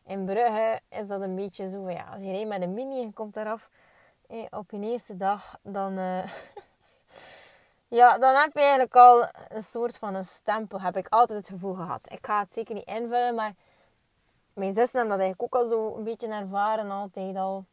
In 0.05 0.25
Brugge 0.25 0.79
is 0.89 1.07
dat 1.07 1.21
een 1.21 1.35
beetje 1.35 1.69
zo. 1.69 1.89
Ja, 1.89 2.05
als 2.13 2.21
je 2.21 2.31
rijdt 2.31 2.47
met 2.47 2.61
een 2.61 2.73
mini 2.73 3.01
en 3.01 3.13
komt 3.13 3.35
eraf 3.35 3.69
op 4.49 4.71
je 4.71 4.79
eerste 4.79 5.15
dag, 5.15 5.57
dan... 5.61 5.97
Uh, 5.97 6.23
ja, 7.99 8.17
dan 8.17 8.35
heb 8.35 8.53
je 8.53 8.59
eigenlijk 8.59 8.95
al 8.95 9.27
een 9.49 9.63
soort 9.63 9.97
van 9.97 10.15
een 10.15 10.25
stempel. 10.25 10.81
Heb 10.81 10.97
ik 10.97 11.07
altijd 11.09 11.37
het 11.37 11.47
gevoel 11.47 11.73
gehad. 11.73 12.11
Ik 12.11 12.25
ga 12.25 12.39
het 12.39 12.53
zeker 12.53 12.75
niet 12.75 12.87
invullen, 12.87 13.35
maar 13.35 13.53
mijn 14.53 14.73
zussen 14.73 14.99
hebben 14.99 15.17
dat 15.17 15.25
eigenlijk 15.25 15.41
ook 15.41 15.61
al 15.61 15.69
zo 15.69 15.95
een 15.97 16.03
beetje 16.03 16.27
ervaren 16.27 16.91
altijd 16.91 17.35
al. 17.35 17.65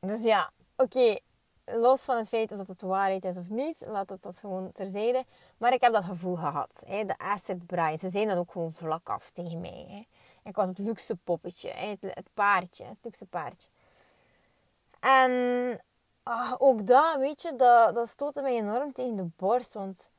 Dus 0.00 0.22
ja, 0.22 0.50
oké. 0.80 1.18
los 1.64 2.00
van 2.00 2.16
het 2.16 2.28
feit 2.28 2.52
of 2.52 2.58
dat 2.58 2.66
het 2.66 2.82
waarheid 2.82 3.24
is 3.24 3.36
of 3.36 3.48
niet, 3.48 3.84
laat 3.86 4.08
het 4.08 4.22
dat 4.22 4.38
gewoon 4.38 4.72
terzijde. 4.72 5.24
Maar 5.56 5.72
ik 5.72 5.80
heb 5.80 5.92
dat 5.92 6.04
gevoel 6.04 6.36
gehad. 6.36 6.82
Hè. 6.86 7.04
De 7.04 7.18
Astrid 7.18 7.66
Braai, 7.66 7.98
ze 7.98 8.08
zijn 8.10 8.28
dat 8.28 8.36
ook 8.36 8.52
gewoon 8.52 8.72
vlak 8.72 9.08
af 9.08 9.30
tegen 9.32 9.60
mij. 9.60 9.86
Hè. 9.88 10.06
Ik 10.48 10.56
was 10.56 10.68
het 10.68 10.78
luxe 10.78 11.16
poppetje, 11.24 11.70
hè. 11.70 11.96
Het, 12.00 12.28
paardje, 12.34 12.84
het 12.84 12.98
luxe 13.02 13.26
paardje. 13.26 13.68
En 15.00 15.80
ah, 16.22 16.54
ook 16.58 16.86
dat, 16.86 17.18
weet 17.18 17.42
je, 17.42 17.56
dat, 17.56 17.94
dat 17.94 18.08
stootte 18.08 18.42
mij 18.42 18.56
enorm 18.56 18.92
tegen 18.92 19.16
de 19.16 19.28
borst. 19.36 19.74
Want 19.74 20.10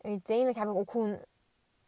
uiteindelijk 0.00 0.58
heb 0.58 0.68
ik 0.68 0.74
ook 0.74 0.90
gewoon 0.90 1.18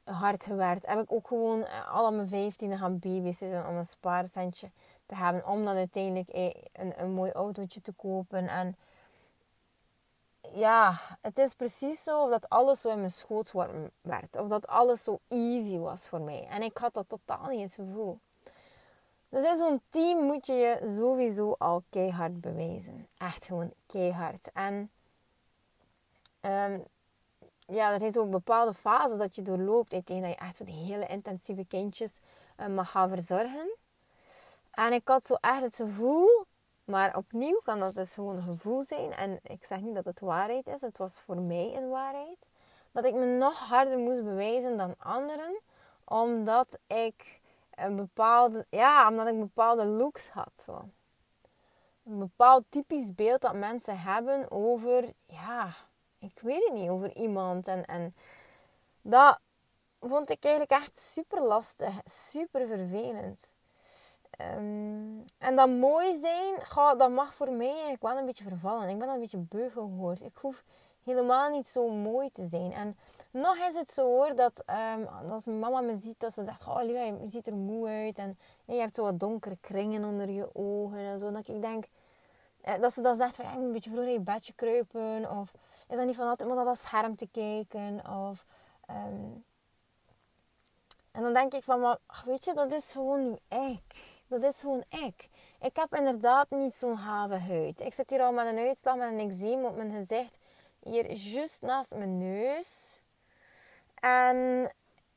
hard 0.05 0.45
gewerkt. 0.45 0.87
Heb 0.87 1.01
ik 1.01 1.13
ook 1.13 1.29
gewoon 1.29 1.65
eh, 1.65 1.95
al 1.95 2.13
mijn 2.13 2.29
vijftiende 2.29 2.77
gaan 2.77 2.99
babysitten 2.99 3.69
om 3.69 3.77
een 3.77 3.87
spaarcentje 3.87 4.71
te 5.09 5.15
hebben. 5.15 5.47
Om 5.47 5.65
dan 5.65 5.77
uiteindelijk 5.77 6.29
eh, 6.29 6.55
een, 6.73 7.01
een 7.01 7.11
mooi 7.11 7.33
autootje 7.33 7.81
te 7.81 7.93
kopen. 7.93 8.47
En 8.47 8.77
ja, 10.55 11.01
het 11.21 11.39
is 11.39 11.55
precies 11.55 12.03
zo 12.03 12.29
dat 12.29 12.49
alles 12.49 12.81
zo 12.81 12.91
in 12.91 12.99
mijn 12.99 13.11
schoot 13.11 13.53
werd. 14.03 14.37
Of 14.37 14.49
dat 14.49 14.67
alles 14.67 15.05
zo 15.05 15.19
easy 15.29 15.77
was 15.77 16.09
voor 16.09 16.21
mij. 16.21 16.47
En 16.51 16.63
ik 16.63 16.77
had 16.77 16.95
dat 16.95 17.09
totaal 17.09 17.49
niet 17.49 17.63
het 17.63 17.75
gevoel. 17.75 18.19
Dus 19.29 19.45
in 19.45 19.57
zo'n 19.57 19.81
team 19.91 20.25
moet 20.25 20.47
je 20.47 20.53
je 20.53 20.95
sowieso 20.97 21.55
al 21.59 21.83
keihard 21.91 22.41
bewijzen. 22.41 23.09
Echt 23.19 23.45
gewoon 23.45 23.73
keihard. 23.87 24.51
En 24.53 24.91
um, 26.41 26.85
ja, 27.67 27.93
er 27.93 27.99
zijn 27.99 28.13
zo 28.13 28.27
bepaalde 28.27 28.75
fases 28.75 29.19
dat 29.19 29.35
je 29.35 29.43
doorloopt. 29.43 29.93
Ik 29.93 30.07
dat 30.07 30.17
je 30.17 30.35
echt 30.35 30.57
zo 30.57 30.65
die 30.65 30.85
hele 30.85 31.07
intensieve 31.07 31.65
kindjes 31.65 32.19
uh, 32.61 32.67
mag 32.67 32.91
gaan 32.91 33.09
verzorgen. 33.09 33.77
En 34.79 34.93
ik 34.93 35.09
had 35.09 35.27
zo 35.27 35.35
echt 35.35 35.63
het 35.63 35.77
gevoel, 35.77 36.45
maar 36.85 37.17
opnieuw 37.17 37.61
kan 37.65 37.79
dat 37.79 37.95
dus 37.95 38.15
gewoon 38.15 38.35
een 38.35 38.43
gevoel 38.43 38.85
zijn. 38.85 39.13
En 39.13 39.39
ik 39.43 39.65
zeg 39.65 39.81
niet 39.81 39.95
dat 39.95 40.05
het 40.05 40.21
waarheid 40.21 40.67
is, 40.67 40.81
het 40.81 40.99
was 40.99 41.21
voor 41.21 41.37
mij 41.37 41.75
een 41.77 41.89
waarheid. 41.89 42.49
Dat 42.93 43.05
ik 43.05 43.15
me 43.15 43.25
nog 43.25 43.59
harder 43.59 43.99
moest 43.99 44.25
bewijzen 44.25 44.77
dan 44.77 44.95
anderen, 44.99 45.61
omdat 46.05 46.79
ik 46.87 47.41
een 47.75 47.97
bepaalde, 47.97 48.67
ja, 48.71 49.09
omdat 49.09 49.27
ik 49.27 49.39
bepaalde 49.39 49.85
looks 49.85 50.29
had. 50.29 50.53
Zo. 50.57 50.89
Een 52.05 52.19
bepaald 52.19 52.65
typisch 52.69 53.15
beeld 53.15 53.41
dat 53.41 53.55
mensen 53.55 54.01
hebben 54.01 54.51
over, 54.51 55.13
ja, 55.27 55.75
ik 56.19 56.41
weet 56.41 56.65
het 56.65 56.73
niet, 56.73 56.89
over 56.89 57.17
iemand. 57.17 57.67
En, 57.67 57.85
en 57.85 58.15
dat 59.03 59.39
vond 60.01 60.31
ik 60.31 60.45
eigenlijk 60.45 60.83
echt 60.83 60.99
super 60.99 61.43
lastig, 61.43 62.01
super 62.05 62.67
vervelend. 62.67 63.57
Um, 64.41 65.25
en 65.39 65.57
dat 65.57 65.69
mooi 65.69 66.21
zijn, 66.21 66.55
dat 66.99 67.11
mag 67.11 67.35
voor 67.35 67.51
mij 67.51 67.71
eigenlijk 67.71 68.03
wel 68.03 68.17
een 68.17 68.27
beetje 68.27 68.45
vervallen. 68.45 68.89
Ik 68.89 68.99
ben 68.99 69.09
een 69.09 69.21
beetje 69.21 69.39
beu 69.39 69.71
geworden. 69.71 70.27
Ik 70.27 70.37
hoef 70.41 70.63
helemaal 71.05 71.51
niet 71.51 71.69
zo 71.69 71.89
mooi 71.89 72.31
te 72.33 72.47
zijn. 72.47 72.73
En 72.73 72.97
nog 73.31 73.57
is 73.57 73.77
het 73.77 73.91
zo 73.91 74.03
hoor, 74.03 74.35
dat 74.35 74.63
um, 74.97 75.31
als 75.31 75.45
mijn 75.45 75.59
mama 75.59 75.81
me 75.81 75.99
ziet, 76.03 76.21
dat 76.21 76.35
ze 76.35 76.45
zegt, 76.45 76.67
oh 76.67 76.83
lieve, 76.83 77.19
je 77.23 77.31
ziet 77.31 77.47
er 77.47 77.55
moe 77.55 77.89
uit. 77.89 78.19
En, 78.19 78.39
je 78.65 78.75
hebt 78.75 78.95
zo 78.95 79.03
wat 79.03 79.21
donkere 79.21 79.57
kringen 79.61 80.05
onder 80.05 80.31
je 80.31 80.55
ogen 80.55 80.99
en 80.99 81.19
zo. 81.19 81.33
Dat 81.33 81.49
ik 81.49 81.61
denk, 81.61 81.85
eh, 82.61 82.81
dat 82.81 82.93
ze 82.93 83.01
dan 83.01 83.17
zegt 83.17 83.37
van, 83.37 83.45
ja, 83.45 83.51
je 83.51 83.57
moet 83.59 83.67
een 83.67 83.73
beetje 83.73 83.91
vroeger 83.91 84.13
in 84.13 84.19
je 84.19 84.25
bedje 84.25 84.53
kruipen. 84.53 85.31
Of 85.31 85.53
is 85.89 85.97
dat 85.97 86.07
niet 86.07 86.17
van 86.17 86.29
altijd 86.29 86.49
maar 86.49 86.57
naar 86.57 86.67
dat 86.67 86.79
scherm 86.79 87.17
te 87.17 87.29
kijken. 87.33 88.01
Of, 88.29 88.45
um, 88.91 89.45
en 91.11 91.23
dan 91.23 91.33
denk 91.33 91.55
ik 91.55 91.65
van, 91.65 91.81
maar 91.81 91.99
weet 92.25 92.45
je, 92.45 92.55
dat 92.55 92.73
is 92.73 92.93
gewoon 92.93 93.39
ik. 93.49 94.17
Dat 94.29 94.43
is 94.43 94.61
gewoon 94.61 94.85
ik. 94.89 95.29
Ik 95.61 95.77
heb 95.77 95.95
inderdaad 95.95 96.51
niet 96.51 96.75
zo'n 96.75 96.97
have 96.97 97.35
huid. 97.35 97.81
Ik 97.81 97.95
zit 97.95 98.11
hier 98.11 98.21
al 98.21 98.33
met 98.33 98.47
een 98.47 98.59
uitslag 98.59 98.97
met 98.97 99.13
een 99.13 99.31
eczeem 99.31 99.65
op 99.65 99.77
mijn 99.77 99.91
gezicht. 99.91 100.39
Hier 100.83 101.13
juist 101.13 101.61
naast 101.61 101.95
mijn 101.95 102.19
neus. 102.19 103.01
En 103.95 104.71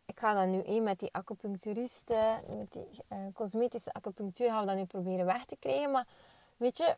ik 0.06 0.20
ga 0.20 0.34
dat 0.34 0.48
nu 0.48 0.62
één 0.62 0.84
met 0.84 1.00
die 1.00 1.14
acupuncturisten, 1.14 2.58
met 2.58 2.72
die 2.72 2.90
uh, 3.10 3.18
cosmetische 3.34 3.94
acupunctuur, 3.94 4.50
gaan 4.50 4.62
we 4.62 4.68
dat 4.68 4.76
nu 4.76 4.86
proberen 4.86 5.26
weg 5.26 5.46
te 5.46 5.58
krijgen. 5.60 5.92
Maar 5.92 6.08
weet 6.58 6.78
je, 6.78 6.96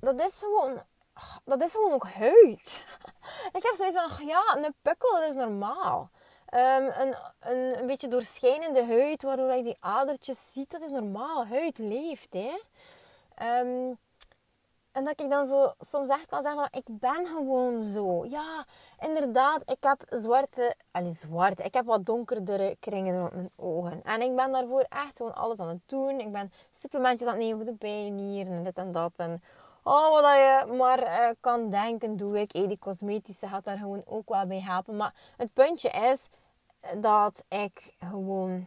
dat 0.00 0.20
is 0.20 0.38
gewoon, 0.38 0.82
dat 1.44 1.62
is 1.62 1.72
gewoon 1.72 1.92
ook 1.92 2.06
huid. 2.06 2.84
ik 3.58 3.62
heb 3.62 3.74
zoiets 3.74 3.96
van, 3.96 4.26
ja, 4.26 4.56
een 4.56 4.74
pukkel, 4.82 5.12
dat 5.12 5.28
is 5.28 5.34
normaal. 5.34 6.10
Um, 6.54 6.90
een, 6.98 7.14
een, 7.40 7.78
een 7.78 7.86
beetje 7.86 8.08
doorschijnende 8.08 8.84
huid, 8.86 9.22
waardoor 9.22 9.52
je 9.52 9.62
die 9.62 9.76
adertjes 9.80 10.52
ziet. 10.52 10.70
Dat 10.70 10.80
is 10.80 10.90
normaal. 10.90 11.46
Huid 11.46 11.78
leeft, 11.78 12.32
hè. 12.32 12.52
Um, 13.60 13.98
en 14.92 15.04
dat 15.04 15.20
ik 15.20 15.30
dan 15.30 15.46
zo 15.46 15.72
soms 15.80 16.08
echt 16.08 16.26
kan 16.26 16.42
zeggen 16.42 16.60
van, 16.60 16.80
ik 16.80 16.98
ben 16.98 17.26
gewoon 17.26 17.82
zo. 17.82 18.24
Ja, 18.24 18.66
inderdaad, 19.00 19.62
ik 19.66 19.76
heb 19.80 20.02
zwarte... 20.08 20.74
Allee, 20.90 21.12
zwart. 21.12 21.64
Ik 21.64 21.74
heb 21.74 21.86
wat 21.86 22.06
donkerdere 22.06 22.76
kringen 22.80 23.24
op 23.24 23.32
mijn 23.32 23.50
ogen. 23.56 24.02
En 24.02 24.20
ik 24.20 24.36
ben 24.36 24.52
daarvoor 24.52 24.86
echt 24.88 25.16
gewoon 25.16 25.34
alles 25.34 25.58
aan 25.58 25.68
het 25.68 25.82
doen. 25.86 26.20
Ik 26.20 26.32
ben 26.32 26.52
supplementjes 26.78 27.28
aan 27.28 27.34
het 27.34 27.42
nemen 27.42 27.56
voor 27.56 27.72
de 27.72 27.78
bijnieren 27.78 28.52
en 28.52 28.64
dit 28.64 28.76
en 28.76 28.92
dat. 28.92 29.12
En 29.16 29.42
oh, 29.82 30.10
wat 30.10 30.24
je 30.24 30.72
maar 30.76 31.02
uh, 31.02 31.28
kan 31.40 31.70
denken, 31.70 32.16
doe 32.16 32.40
ik. 32.40 32.52
Hey, 32.52 32.66
die 32.66 32.78
cosmetische 32.78 33.48
gaat 33.48 33.64
daar 33.64 33.78
gewoon 33.78 34.02
ook 34.06 34.28
wel 34.28 34.46
bij 34.46 34.60
helpen. 34.60 34.96
Maar 34.96 35.14
het 35.36 35.52
puntje 35.52 35.88
is 35.88 36.28
dat 36.96 37.44
ik 37.48 37.94
gewoon. 37.98 38.66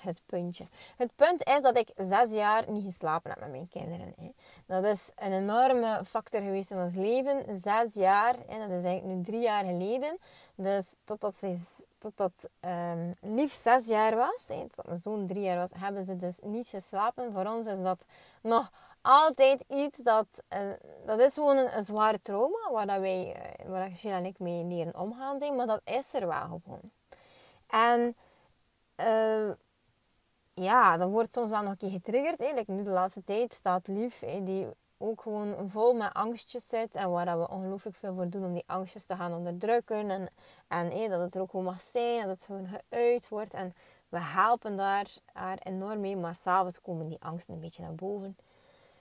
Het 0.00 0.22
puntje. 0.26 0.64
Het 0.96 1.10
punt 1.16 1.44
is 1.44 1.62
dat 1.62 1.76
ik 1.76 1.88
zes 1.96 2.32
jaar 2.32 2.70
niet 2.70 2.84
geslapen 2.84 3.30
heb 3.30 3.40
met 3.40 3.50
mijn 3.50 3.68
kinderen. 3.68 4.14
Hè. 4.16 4.30
Dat 4.66 4.84
is 4.84 5.12
een 5.16 5.32
enorme 5.32 6.00
factor 6.06 6.40
geweest 6.40 6.70
in 6.70 6.78
ons 6.78 6.94
leven. 6.94 7.58
Zes 7.60 7.94
jaar, 7.94 8.34
hè, 8.46 8.58
dat 8.58 8.78
is 8.78 8.84
eigenlijk 8.84 9.04
nu 9.04 9.22
drie 9.22 9.40
jaar 9.40 9.64
geleden. 9.64 10.18
Dus 10.54 10.86
totdat, 11.04 11.34
ze, 11.36 11.58
totdat 11.98 12.48
um, 12.60 13.14
lief 13.20 13.52
zes 13.52 13.86
jaar 13.86 14.16
was, 14.16 14.48
hè, 14.48 14.60
totdat 14.60 14.86
mijn 14.86 14.98
zoon 14.98 15.26
drie 15.26 15.42
jaar 15.42 15.56
was, 15.56 15.70
hebben 15.74 16.04
ze 16.04 16.16
dus 16.16 16.38
niet 16.42 16.68
geslapen. 16.68 17.32
Voor 17.32 17.46
ons 17.46 17.66
is 17.66 17.82
dat 17.82 18.04
nog 18.42 18.70
altijd 19.06 19.64
iets 19.68 19.98
dat, 19.98 20.26
uh, 20.54 20.58
dat 21.06 21.20
is 21.20 21.34
gewoon 21.34 21.56
een, 21.56 21.76
een 21.76 21.84
zware 21.84 22.20
trauma 22.20 22.70
waar, 22.72 22.86
dat 22.86 23.00
wij, 23.00 23.36
uh, 23.60 23.68
waar 23.68 23.90
en 24.02 24.24
ik 24.24 24.38
mee 24.38 24.64
leren 24.64 24.98
omgaan 24.98 25.38
zijn, 25.38 25.56
maar 25.56 25.66
dat 25.66 25.80
is 25.84 26.14
er 26.14 26.26
wel 26.26 26.60
gewoon. 26.64 26.90
En 27.68 28.14
uh, 29.00 29.52
ja, 30.54 30.96
dat 30.96 31.10
wordt 31.10 31.34
soms 31.34 31.50
wel 31.50 31.62
nog 31.62 31.70
een 31.70 31.76
keer 31.76 31.90
getriggerd. 31.90 32.38
Hè. 32.38 32.72
nu 32.72 32.82
de 32.82 32.90
laatste 32.90 33.24
tijd 33.24 33.54
staat 33.54 33.86
Lief, 33.86 34.22
die 34.40 34.66
ook 34.98 35.22
gewoon 35.22 35.70
vol 35.70 35.94
met 35.94 36.14
angstjes 36.14 36.68
zit. 36.68 36.94
En 36.94 37.10
waar 37.10 37.38
we 37.38 37.48
ongelooflijk 37.48 37.96
veel 37.96 38.14
voor 38.14 38.28
doen 38.28 38.44
om 38.44 38.52
die 38.52 38.64
angstjes 38.66 39.04
te 39.04 39.16
gaan 39.16 39.34
onderdrukken. 39.34 40.10
En, 40.10 40.28
en 40.68 41.10
dat 41.10 41.20
het 41.20 41.34
er 41.34 41.40
ook 41.40 41.50
gewoon 41.50 41.64
mag 41.64 41.82
zijn, 41.82 42.26
dat 42.26 42.36
het 42.36 42.44
gewoon 42.44 42.68
geuit 42.88 43.28
wordt. 43.28 43.54
En 43.54 43.74
we 44.08 44.18
helpen 44.18 44.76
daar 44.76 45.06
haar 45.32 45.58
enorm 45.62 46.00
mee. 46.00 46.16
Maar 46.16 46.34
s'avonds 46.34 46.80
komen 46.80 47.08
die 47.08 47.22
angsten 47.22 47.54
een 47.54 47.60
beetje 47.60 47.82
naar 47.82 47.94
boven. 47.94 48.36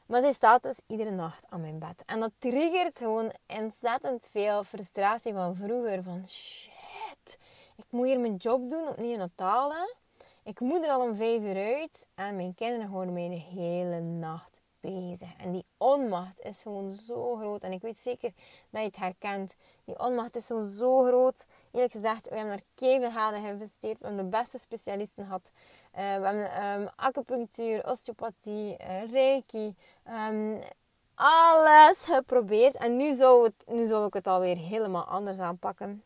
Maar 0.06 0.22
zij 0.22 0.32
staat 0.32 0.64
dus 0.64 0.80
iedere 0.88 1.12
nacht 1.12 1.46
aan 1.50 1.62
mijn 1.62 1.80
bed. 1.80 2.04
En 2.06 2.20
dat 2.20 2.32
triggert 2.40 2.98
gewoon 2.98 3.32
ontzettend 3.48 4.28
veel 4.32 4.64
frustratie 4.64 5.34
van 5.34 5.56
vroeger. 5.56 6.04
Van 6.04 6.26
shit, 6.28 7.38
ik 7.76 7.86
moet 7.90 8.06
hier 8.06 8.20
mijn 8.20 8.36
job 8.36 8.70
doen 8.70 8.88
op 8.88 8.98
Neonatale. 8.98 9.96
Ik 10.44 10.60
moet 10.60 10.84
er 10.84 10.90
al 10.90 11.02
om 11.02 11.16
vijf 11.16 11.42
uur 11.42 11.56
uit. 11.56 12.06
En 12.16 12.36
mijn 12.36 12.56
kinderen 12.56 12.88
houden 12.88 13.14
mij 13.14 13.30
de 13.30 13.60
hele 13.60 14.00
nacht 14.00 14.55
En 15.38 15.52
die 15.52 15.66
onmacht 15.78 16.40
is 16.40 16.62
gewoon 16.62 16.92
zo 16.92 17.36
groot. 17.36 17.62
En 17.62 17.72
ik 17.72 17.82
weet 17.82 17.98
zeker 17.98 18.32
dat 18.70 18.82
je 18.82 18.88
het 18.88 18.96
herkent. 18.96 19.56
Die 19.86 20.00
onmacht 20.00 20.36
is 20.36 20.46
gewoon 20.46 20.66
zo 20.66 21.04
groot. 21.04 21.46
Eerlijk 21.72 21.92
gezegd, 21.92 22.30
we 22.30 22.36
hebben 22.36 22.54
er 22.54 22.64
keihard 22.76 23.36
geïnvesteerd. 23.36 24.00
We 24.00 24.06
hebben 24.08 24.26
de 24.26 24.38
beste 24.38 24.58
specialisten 24.58 25.26
gehad. 25.26 25.50
Uh, 25.52 25.60
we 25.92 26.02
hebben 26.02 26.66
um, 26.66 26.90
acupunctuur, 26.96 27.90
osteopathie, 27.90 28.78
uh, 28.80 29.12
reiki. 29.12 29.76
Um, 30.30 30.60
alles 31.16 31.98
geprobeerd. 32.00 32.76
En 32.76 32.98
nu 32.98 33.16
zou, 33.16 33.44
het, 33.44 33.56
nu 33.68 33.88
zou 33.88 34.08
ik 34.08 34.14
het 34.14 34.28
alweer 34.28 34.58
helemaal 34.58 35.04
anders 35.04 35.38
aanpakken. 35.38 36.04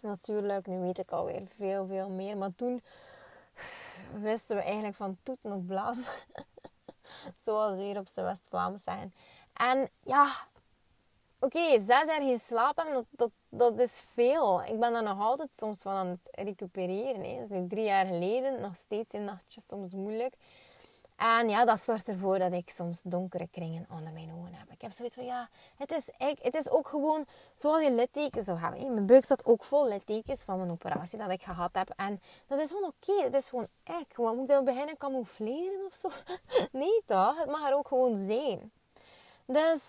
Natuurlijk, 0.00 0.66
nu 0.66 0.78
weet 0.78 0.98
ik 0.98 1.10
alweer 1.10 1.42
veel, 1.56 1.86
veel 1.86 2.08
meer. 2.08 2.36
Maar 2.36 2.54
toen 2.56 2.82
wisten 4.20 4.56
we 4.56 4.62
eigenlijk 4.62 4.96
van 4.96 5.16
toeten 5.22 5.52
of 5.52 5.66
blazen. 5.66 6.04
Zoals 7.44 7.76
we 7.76 7.82
hier 7.82 7.98
op 7.98 8.08
zijn 8.08 8.26
West-Vlaams 8.26 8.82
zijn. 8.82 9.14
En 9.52 9.88
ja, 10.04 10.32
oké, 11.40 11.70
zes 11.70 11.86
jaar 11.86 12.20
geen 12.20 12.38
slaap 12.38 12.76
dat, 12.76 13.08
dat, 13.10 13.32
dat 13.50 13.78
is 13.78 13.92
veel. 13.92 14.62
Ik 14.62 14.80
ben 14.80 14.92
daar 14.92 15.02
nog 15.02 15.20
altijd 15.20 15.50
soms 15.56 15.82
van 15.82 15.92
aan 15.92 16.06
het 16.06 16.28
recupereren. 16.30 17.48
Hè. 17.48 17.66
Drie 17.68 17.84
jaar 17.84 18.06
geleden, 18.06 18.60
nog 18.60 18.76
steeds 18.76 19.10
in 19.10 19.24
nachtjes 19.24 19.64
soms 19.68 19.92
moeilijk. 19.92 20.34
En 21.16 21.48
ja, 21.48 21.64
dat 21.64 21.80
zorgt 21.80 22.08
ervoor 22.08 22.38
dat 22.38 22.52
ik 22.52 22.70
soms 22.70 23.00
donkere 23.02 23.48
kringen 23.50 23.86
onder 23.90 24.12
mijn 24.12 24.32
ogen 24.38 24.54
heb. 24.54 24.70
Ik 24.70 24.80
heb 24.80 24.92
zoiets 24.92 25.14
van, 25.14 25.24
ja, 25.24 25.48
het 25.76 25.92
is, 25.92 26.26
ik, 26.28 26.38
het 26.42 26.54
is 26.54 26.68
ook 26.68 26.88
gewoon 26.88 27.24
zoals 27.58 27.82
je 27.82 27.92
littekens 27.92 28.44
zou 28.44 28.58
hebben. 28.58 28.94
Mijn 28.94 29.06
buik 29.06 29.24
staat 29.24 29.44
ook 29.44 29.64
vol 29.64 29.88
littekens 29.88 30.42
van 30.42 30.58
mijn 30.58 30.70
operatie 30.70 31.18
dat 31.18 31.30
ik 31.30 31.42
gehad 31.42 31.70
heb. 31.72 31.92
En 31.96 32.20
dat 32.48 32.60
is 32.60 32.68
gewoon 32.68 32.84
oké. 32.84 33.10
Okay. 33.10 33.24
Het 33.24 33.34
is 33.34 33.48
gewoon 33.48 33.66
ik. 33.84 34.16
Wat 34.16 34.34
moet 34.34 34.42
ik 34.42 34.48
dan 34.48 34.64
beginnen 34.64 34.96
camoufleren 34.96 35.86
of 35.86 35.94
zo? 35.94 36.10
nee 36.78 37.02
toch? 37.06 37.38
Het 37.38 37.50
mag 37.50 37.68
er 37.68 37.76
ook 37.76 37.88
gewoon 37.88 38.26
zijn. 38.26 38.70
Dus 39.44 39.80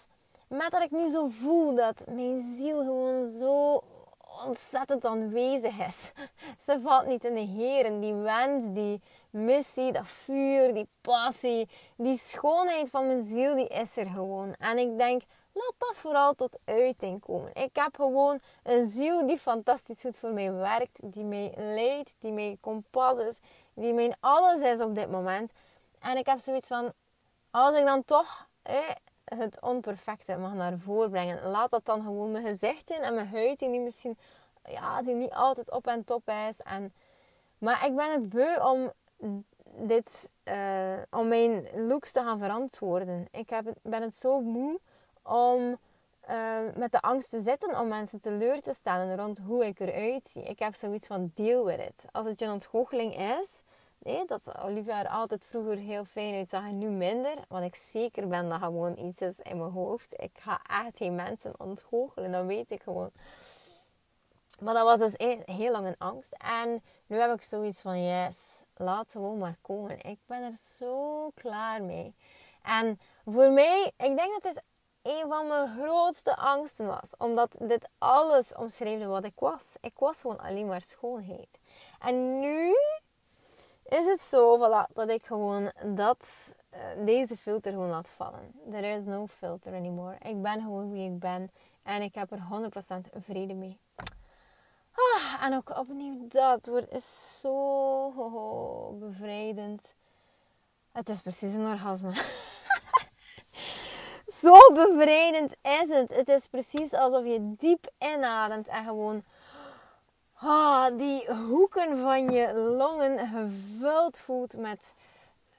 met 0.48 0.72
dat 0.72 0.82
ik 0.82 0.92
nu 0.92 1.10
zo 1.10 1.28
voel 1.28 1.76
dat 1.76 1.96
mijn 2.08 2.56
ziel 2.58 2.78
gewoon 2.78 3.30
zo 3.30 3.84
ontzettend 4.46 5.06
aanwezig 5.06 5.80
is. 5.80 6.12
Ze 6.66 6.80
valt 6.82 7.08
niet 7.08 7.24
in 7.24 7.34
de 7.34 7.62
heren. 7.62 8.00
Die 8.00 8.14
wens, 8.14 8.74
die 8.74 9.02
missie, 9.34 9.92
dat 9.92 10.08
vuur, 10.08 10.74
die 10.74 10.88
passie, 11.02 11.70
die 11.96 12.18
schoonheid 12.18 12.90
van 12.90 13.08
mijn 13.08 13.28
ziel, 13.28 13.56
die 13.56 13.68
is 13.68 13.98
er 13.98 14.06
gewoon. 14.06 14.54
En 14.54 14.78
ik 14.78 14.98
denk, 14.98 15.22
laat 15.52 15.74
dat 15.78 15.96
vooral 15.96 16.34
tot 16.34 16.60
uiting 16.66 17.20
komen. 17.20 17.50
Ik 17.54 17.70
heb 17.76 17.96
gewoon 17.96 18.40
een 18.64 18.92
ziel 18.96 19.28
die 19.28 19.38
fantastisch 19.38 20.02
goed 20.02 20.18
voor 20.18 20.32
mij 20.32 20.54
werkt, 20.54 21.14
die 21.14 21.24
mij 21.24 21.54
leidt, 21.58 22.14
die 22.20 22.32
mij 22.32 22.58
kompas 22.62 23.18
is, 23.18 23.38
die 23.74 23.94
mijn 23.94 24.16
alles 24.20 24.62
is 24.62 24.80
op 24.80 24.96
dit 24.96 25.12
moment. 25.12 25.52
En 26.00 26.18
ik 26.18 26.26
heb 26.26 26.40
zoiets 26.40 26.68
van, 26.68 26.94
als 27.52 27.78
ik 27.78 27.86
dan 27.86 28.06
toch 28.06 28.48
het 29.24 29.62
onperfecte 29.62 30.38
mag 30.38 30.54
naar 30.54 30.78
voren 30.78 31.10
brengen. 31.10 31.50
Laat 31.50 31.72
dat 31.72 31.86
dan 31.86 32.02
gewoon 32.02 32.32
mijn 32.32 32.48
gezicht 32.48 32.90
in 32.90 33.02
en 33.02 33.14
mijn 33.14 33.28
huid 33.28 33.60
die 33.60 33.80
misschien 33.80 34.18
ja, 34.70 35.02
die 35.02 35.14
niet 35.16 35.34
altijd 35.34 35.72
op 35.72 35.88
en 35.88 36.04
top 36.04 36.28
is. 36.50 36.56
En, 36.64 36.94
maar 37.58 37.86
ik 37.86 37.96
ben 37.96 38.12
het 38.12 38.30
beu 38.30 38.60
om 38.60 38.92
dit, 39.78 40.30
uh, 40.44 40.94
om 41.10 41.28
mijn 41.28 41.68
looks 41.88 42.12
te 42.12 42.20
gaan 42.20 42.40
verantwoorden. 42.40 43.28
Ik 43.32 43.50
heb 43.50 43.66
ben 43.82 44.02
het 44.02 44.16
zo 44.16 44.42
moe 44.42 44.80
om 45.22 45.78
uh, 46.30 46.58
met 46.76 46.92
de 46.92 47.02
angst 47.02 47.30
te 47.30 47.42
zitten 47.42 47.80
om 47.80 47.88
mensen 47.88 48.20
teleur 48.20 48.62
te 48.62 48.74
stellen 48.74 49.18
rond 49.18 49.38
hoe 49.38 49.66
ik 49.66 49.80
eruit 49.80 50.28
zie. 50.28 50.44
Ik 50.44 50.60
heb 50.60 50.76
zoiets 50.76 51.08
van 51.08 51.32
deal 51.36 51.66
with 51.66 51.80
it. 51.80 52.06
Als 52.12 52.26
het 52.26 52.40
je 52.40 52.52
ontgoocheling 52.52 53.16
is, 53.16 53.62
dat 54.28 54.42
Olivia 54.64 55.00
er 55.00 55.10
altijd 55.10 55.46
vroeger 55.46 55.78
heel 55.78 56.06
fijn 56.06 56.36
uitzag 56.36 56.64
en 56.64 56.78
nu 56.78 56.90
minder. 56.90 57.34
Want 57.48 57.66
ik 57.66 57.76
zeker 57.76 58.28
ben 58.28 58.50
dat 58.50 58.60
gewoon 58.60 58.98
iets 58.98 59.22
is 59.22 59.34
in 59.44 59.58
mijn 59.58 59.72
hoofd. 59.72 60.14
Ik 60.18 60.32
ga 60.40 60.62
echt 60.84 60.98
geen 60.98 61.16
mensen 61.16 61.54
ontgoochelen, 61.58 62.32
dat 62.32 62.46
weet 62.46 62.72
ik 62.72 62.82
gewoon. 62.82 63.12
Maar 64.60 64.74
dat 64.74 64.84
was 64.84 65.00
dus 65.00 65.42
heel 65.46 65.72
lang 65.72 65.86
een 65.86 65.96
angst. 65.98 66.36
En 66.62 66.82
nu 67.08 67.18
heb 67.18 67.34
ik 67.34 67.44
zoiets 67.44 67.82
van, 67.82 68.04
yes, 68.04 68.63
laat 68.76 69.12
gewoon 69.12 69.38
maar 69.38 69.56
komen. 69.62 70.02
Ik 70.02 70.20
ben 70.26 70.42
er 70.42 70.58
zo 70.78 71.30
klaar 71.36 71.84
mee. 71.84 72.14
En 72.62 73.00
voor 73.26 73.52
mij, 73.52 73.92
ik 73.98 74.18
denk 74.18 74.42
dat 74.42 74.54
dit 74.54 74.64
een 75.02 75.26
van 75.30 75.48
mijn 75.48 75.78
grootste 75.80 76.36
angsten 76.36 76.88
was. 76.88 77.18
Omdat 77.18 77.56
dit 77.60 77.90
alles 77.98 78.56
omschreef 78.56 79.06
wat 79.06 79.24
ik 79.24 79.40
was. 79.40 79.64
Ik 79.82 79.94
was 79.96 80.22
gewoon 80.22 80.40
alleen 80.40 80.68
maar 80.68 80.82
schoonheid. 80.82 81.60
En 82.00 82.40
nu 82.40 82.76
is 83.84 84.06
het 84.06 84.22
zo 84.22 84.58
voilà, 84.58 84.94
dat 84.94 85.10
ik 85.10 85.26
gewoon 85.26 85.72
dat, 85.96 86.54
uh, 86.74 87.06
deze 87.06 87.38
filter 87.38 87.72
gewoon 87.72 87.90
laat 87.90 88.08
vallen. 88.08 88.52
There 88.72 88.98
is 88.98 89.04
no 89.04 89.28
filter 89.28 89.74
anymore. 89.74 90.16
Ik 90.22 90.42
ben 90.42 90.62
gewoon 90.62 90.92
wie 90.92 91.12
ik 91.12 91.20
ben. 91.20 91.52
En 91.84 92.02
ik 92.02 92.16
heb 92.16 92.32
er 92.32 92.40
100% 92.40 93.22
vrede 93.26 93.54
mee. 93.54 93.78
En 95.44 95.56
ook 95.56 95.78
opnieuw 95.78 96.28
dat 96.28 96.66
woord 96.66 96.92
is 96.92 97.40
zo 97.40 98.96
bevrijdend. 99.00 99.94
Het 100.92 101.10
is 101.10 101.22
precies 101.22 101.54
een 101.54 101.72
orgasme. 101.72 102.12
zo 104.42 104.74
bevrijdend 104.74 105.52
is 105.62 105.88
het. 105.98 106.10
Het 106.16 106.28
is 106.28 106.48
precies 106.48 106.94
alsof 106.94 107.26
je 107.26 107.56
diep 107.58 107.92
inademt 108.00 108.68
en 108.68 108.84
gewoon 108.84 109.24
ah, 110.34 110.98
die 110.98 111.34
hoeken 111.34 111.98
van 111.98 112.32
je 112.32 112.54
longen 112.54 113.28
gevuld 113.28 114.20
voelt 114.20 114.58
met 114.58 114.94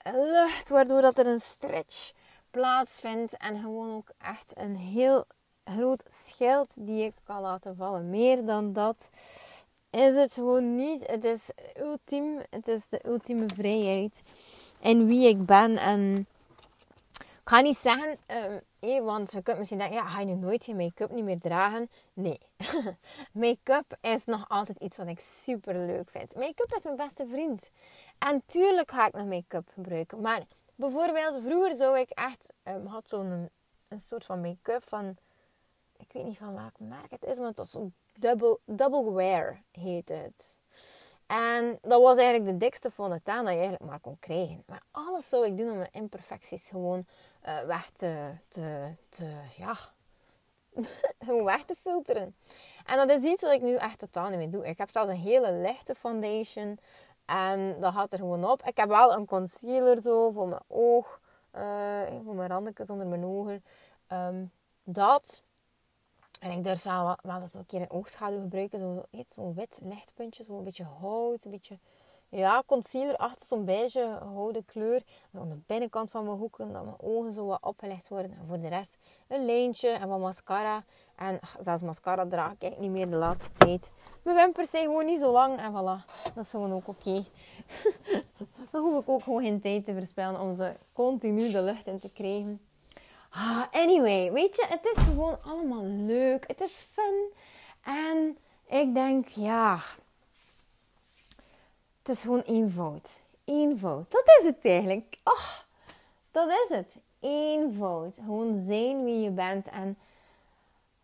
lucht, 0.05 0.69
waardoor 0.69 1.01
dat 1.01 1.19
er 1.19 1.27
een 1.27 1.41
stretch 1.41 2.13
plaatsvindt 2.51 3.37
en 3.37 3.61
gewoon 3.61 3.95
ook 3.95 4.09
echt 4.19 4.53
een 4.57 4.77
heel 4.77 5.25
groot 5.65 6.03
schild 6.09 6.71
die 6.75 7.05
ik 7.05 7.15
kan 7.25 7.41
laten 7.41 7.77
vallen. 7.77 8.11
Meer 8.11 8.45
dan 8.45 8.73
dat 8.73 9.11
is 9.95 10.15
het 10.15 10.33
gewoon 10.33 10.77
niet. 10.77 11.07
Het 11.07 11.25
is 11.25 11.51
ultiem. 11.77 12.41
Het 12.51 12.69
is 12.69 12.89
de 12.89 13.01
ultieme 13.07 13.47
vrijheid 13.55 14.23
in 14.81 15.07
wie 15.07 15.29
ik 15.29 15.47
ben. 15.47 15.77
En 15.77 16.27
ik 17.19 17.51
ga 17.51 17.61
niet 17.61 17.79
zeggen, 17.79 18.19
um, 18.81 19.05
want 19.05 19.33
je 19.33 19.43
kunt 19.43 19.59
misschien 19.59 19.79
denken, 19.79 19.97
ja, 19.97 20.09
ga 20.09 20.21
je 20.21 20.27
nu 20.27 20.35
nooit 20.35 20.65
je 20.67 20.75
make-up 20.75 21.11
niet 21.11 21.25
meer 21.25 21.41
dragen? 21.41 21.91
Nee. 22.13 22.39
make-up 23.33 23.97
is 24.01 24.25
nog 24.25 24.49
altijd 24.49 24.79
iets 24.79 24.97
wat 24.97 25.07
ik 25.07 25.21
super 25.21 25.75
leuk 25.75 26.11
vind. 26.11 26.35
Make-up 26.35 26.73
is 26.77 26.83
mijn 26.83 26.97
beste 26.97 27.27
vriend. 27.27 27.71
En 28.19 28.43
tuurlijk 28.47 28.91
ga 28.91 29.07
ik 29.07 29.13
nog 29.13 29.27
make-up 29.27 29.69
gebruiken. 29.75 30.21
Maar 30.21 30.43
bijvoorbeeld, 30.75 31.39
vroeger 31.45 31.77
zou 31.77 31.99
ik 31.99 32.11
echt, 32.11 32.53
um, 32.65 32.87
had 32.87 33.09
zo'n 33.09 33.51
een, 33.89 34.01
soort 34.01 34.25
van 34.25 34.41
make-up 34.41 34.89
van 34.89 35.17
ik 35.99 36.13
weet 36.13 36.25
niet 36.25 36.39
van 36.39 36.55
welk 36.55 36.79
merk 36.79 37.11
het 37.11 37.25
is, 37.25 37.39
maar 37.39 37.49
het 37.49 37.57
was 37.57 37.71
zo 37.71 37.91
double, 38.19 38.59
double 38.65 39.13
wear 39.13 39.61
heet 39.73 40.09
het. 40.09 40.57
En 41.27 41.79
dat 41.83 42.03
was 42.03 42.17
eigenlijk 42.17 42.53
de 42.53 42.65
dikste 42.65 42.91
van 42.91 43.11
de 43.11 43.23
taan 43.23 43.45
dat 43.45 43.53
je 43.53 43.59
eigenlijk 43.59 43.91
maar 43.91 44.01
kon 44.01 44.19
krijgen. 44.21 44.63
Maar 44.67 44.83
alles 44.91 45.29
zou 45.29 45.47
ik 45.47 45.57
doen 45.57 45.71
om 45.71 45.77
mijn 45.77 45.93
imperfecties 45.93 46.69
gewoon 46.69 47.07
uh, 47.47 47.61
weg 47.61 47.91
te, 47.91 48.31
te, 48.49 48.91
te 49.09 49.33
ja, 49.57 49.77
weg 51.45 51.65
te 51.65 51.75
filteren. 51.81 52.35
En 52.87 52.97
dat 52.97 53.11
is 53.11 53.31
iets 53.31 53.43
wat 53.43 53.53
ik 53.53 53.63
nu 53.63 53.75
echt 53.75 53.99
totaal 53.99 54.29
niet 54.29 54.39
meer 54.39 54.51
doe. 54.51 54.67
Ik 54.67 54.79
heb 54.79 54.91
zelfs 54.91 55.11
een 55.11 55.17
hele 55.17 55.53
lichte 55.53 55.95
foundation. 55.95 56.79
En 57.25 57.81
dat 57.81 57.93
gaat 57.93 58.13
er 58.13 58.19
gewoon 58.19 58.45
op. 58.45 58.63
Ik 58.63 58.77
heb 58.77 58.89
wel 58.89 59.13
een 59.15 59.27
concealer 59.27 60.01
zo 60.03 60.31
voor 60.31 60.49
mijn 60.49 60.63
oog. 60.67 61.21
Uh, 61.57 62.01
voor 62.25 62.35
mijn 62.35 62.51
randjes 62.51 62.91
onder 62.91 63.07
mijn 63.07 63.25
ogen. 63.25 63.65
Um, 64.13 64.51
dat. 64.85 65.43
En 66.45 66.51
ik 66.51 66.65
durf 66.65 66.83
wel, 66.83 67.17
wel 67.23 67.41
eens 67.41 67.55
een 67.55 67.67
keer 67.67 67.81
een 67.81 67.91
oogschaduw 67.91 68.41
gebruiken. 68.41 68.79
Zo'n 68.79 69.03
zo 69.35 69.53
wit 69.55 69.81
lichtpuntje, 69.83 70.45
zo 70.45 70.59
een 70.59 70.65
beetje 70.65 70.87
hout, 71.01 71.45
een 71.45 71.51
beetje 71.51 71.79
ja, 72.29 72.63
concealer 72.67 73.17
achter 73.17 73.47
zo'n 73.47 73.65
beige 73.65 74.19
gouden 74.23 74.65
kleur. 74.65 75.03
aan 75.33 75.49
de 75.49 75.59
binnenkant 75.67 76.11
van 76.11 76.25
mijn 76.25 76.37
hoeken, 76.37 76.73
dat 76.73 76.85
mijn 76.85 77.01
ogen 77.01 77.33
zo 77.33 77.47
wat 77.47 77.63
opgelegd 77.63 78.09
worden. 78.09 78.31
En 78.31 78.47
voor 78.47 78.61
de 78.61 78.69
rest 78.69 78.97
een 79.29 79.45
lijntje 79.45 79.89
en 79.89 80.09
wat 80.09 80.19
mascara. 80.19 80.85
En 81.17 81.41
zelfs 81.61 81.83
mascara 81.83 82.27
draag 82.27 82.53
ik 82.59 82.79
niet 82.79 82.91
meer 82.91 83.09
de 83.09 83.17
laatste 83.17 83.51
tijd. 83.53 83.91
Mijn 84.25 84.37
wimpers 84.37 84.71
zijn 84.71 84.85
gewoon 84.85 85.07
niet 85.07 85.21
zo 85.21 85.33
lang 85.33 85.59
en 85.59 85.73
voilà. 85.73 86.05
Dat 86.35 86.45
is 86.45 86.51
gewoon 86.51 86.73
ook 86.73 86.89
oké. 86.89 87.25
Dan 88.71 88.83
hoef 88.83 89.03
ik 89.03 89.09
ook 89.09 89.23
gewoon 89.23 89.43
geen 89.43 89.61
tijd 89.61 89.85
te 89.85 89.95
verspillen 89.95 90.41
om 90.41 90.57
ze 90.57 90.73
continu 90.93 91.51
de 91.51 91.63
lucht 91.63 91.87
in 91.87 91.99
te 91.99 92.09
krijgen. 92.09 92.61
Ah, 93.37 93.63
anyway, 93.73 94.33
weet 94.33 94.57
je, 94.57 94.67
het 94.69 94.85
is 94.85 95.03
gewoon 95.03 95.39
allemaal 95.43 95.85
leuk. 95.85 96.45
Het 96.47 96.61
is 96.61 96.87
fun. 96.93 97.33
En 97.83 98.39
ik 98.67 98.95
denk, 98.95 99.29
ja, 99.29 99.81
het 102.03 102.17
is 102.17 102.23
gewoon 102.23 102.41
eenvoud. 102.41 103.11
Eenvoud. 103.45 104.11
Dat 104.11 104.25
is 104.41 104.47
het 104.47 104.65
eigenlijk. 104.65 105.19
Oh, 105.25 105.49
dat 106.31 106.49
is 106.49 106.77
het. 106.77 106.97
Eenvoud. 107.21 108.15
Gewoon 108.15 108.65
zijn 108.67 109.05
wie 109.05 109.21
je 109.21 109.31
bent. 109.31 109.67
En 109.67 109.99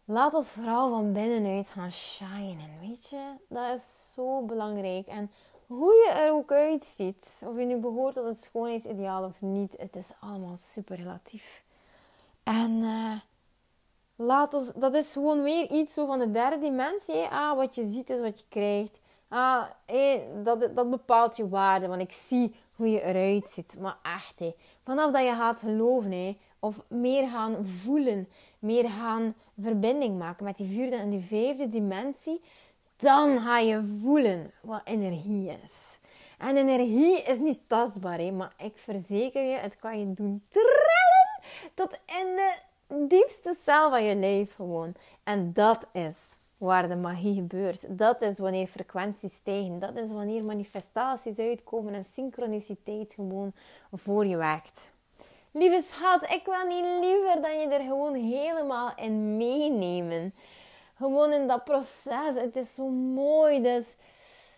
laat 0.05 0.35
ons 0.35 0.51
vooral 0.51 0.91
van 0.91 1.13
binnenuit 1.13 1.69
gaan 1.69 1.93
shinen. 1.93 2.79
Weet 2.81 3.09
je, 3.09 3.33
dat 3.49 3.75
is 3.75 4.13
zo 4.13 4.43
belangrijk. 4.43 5.07
En 5.07 5.31
hoe 5.67 5.95
je 5.95 6.11
er 6.11 6.33
ook 6.33 6.53
uitziet, 6.53 7.43
of 7.45 7.59
je 7.59 7.65
nu 7.65 7.77
behoort 7.77 8.15
tot 8.15 8.25
het 8.25 8.43
schoonheidsideaal 8.43 9.25
of 9.25 9.41
niet, 9.41 9.75
het 9.79 9.97
is 9.97 10.09
allemaal 10.21 10.57
super 10.57 10.97
relatief. 10.97 11.63
En 12.43 12.71
uh, 12.71 13.13
laat 14.17 14.55
ons, 14.55 14.71
dat 14.75 14.95
is 14.95 15.13
gewoon 15.13 15.43
weer 15.43 15.71
iets 15.71 15.95
zo 15.95 16.07
van 16.07 16.19
de 16.19 16.31
derde 16.31 16.59
dimensie. 16.59 17.25
Ah, 17.25 17.57
wat 17.57 17.75
je 17.75 17.91
ziet 17.91 18.11
is 18.11 18.21
wat 18.21 18.39
je 18.39 18.45
krijgt. 18.49 19.01
Ah, 19.29 19.65
dat, 20.43 20.77
dat 20.77 20.91
bepaalt 20.91 21.37
je 21.37 21.49
waarde, 21.49 21.89
want 21.89 22.01
ik 22.01 22.13
zie 22.13 22.55
hoe 22.77 22.91
je 22.91 23.03
eruit 23.03 23.47
ziet. 23.47 23.77
Maar 23.81 23.97
echt, 24.03 24.39
hey, 24.39 24.55
vanaf 24.85 25.13
dat 25.13 25.25
je 25.25 25.35
gaat 25.35 25.61
geloven, 25.61 26.11
hey, 26.11 26.39
of 26.59 26.81
meer 26.89 27.29
gaan 27.29 27.67
voelen, 27.67 28.29
meer 28.59 28.89
gaan 28.89 29.35
verbinding 29.61 30.19
maken 30.19 30.45
met 30.45 30.57
die 30.57 30.69
vierde 30.69 30.97
en 30.97 31.11
die 31.11 31.25
vijfde 31.29 31.69
dimensie, 31.69 32.41
dan 32.97 33.41
ga 33.41 33.59
je 33.59 33.99
voelen 34.01 34.51
wat 34.63 34.81
energie 34.85 35.49
is. 35.65 35.99
En 36.39 36.57
energie 36.57 37.23
is 37.23 37.39
niet 37.39 37.69
tastbaar, 37.69 38.19
hè, 38.19 38.31
maar 38.31 38.53
ik 38.59 38.73
verzeker 38.77 39.43
je, 39.43 39.57
het 39.57 39.77
kan 39.77 39.99
je 39.99 40.15
doen 40.15 40.43
tot 41.75 41.93
in 41.93 42.37
de 42.37 42.55
diepste 43.09 43.57
cel 43.63 43.91
van 43.91 44.05
je 44.05 44.15
lijf 44.15 44.55
gewoon. 44.55 44.95
En 45.25 45.53
dat 45.53 45.87
is 45.93 46.17
waar 46.59 46.89
de 46.89 46.97
magie 46.97 47.35
gebeurt. 47.35 47.85
Dat 47.89 48.23
is 48.23 48.39
wanneer 48.39 48.67
frequenties 48.67 49.35
stijgen. 49.35 49.79
Dat 49.79 49.97
is 49.97 50.13
wanneer 50.13 50.45
manifestaties 50.45 51.39
uitkomen 51.39 51.95
en 51.95 52.05
synchroniciteit 52.13 53.13
gewoon 53.15 53.53
voor 53.93 54.27
je 54.27 54.37
werkt. 54.37 54.91
Lieve 55.53 55.85
schat, 55.89 56.23
ik 56.23 56.45
wil 56.45 56.67
niet 56.67 56.85
liever 57.01 57.43
dan 57.43 57.61
je 57.61 57.69
er 57.69 57.81
gewoon 57.81 58.15
helemaal 58.15 58.93
in 58.97 59.37
meenemen. 59.37 60.35
Gewoon 60.97 61.33
in 61.33 61.47
dat 61.47 61.65
proces. 61.65 62.35
Het 62.35 62.57
is 62.57 62.75
zo 62.75 62.89
mooi. 62.89 63.63
Dus 63.63 63.97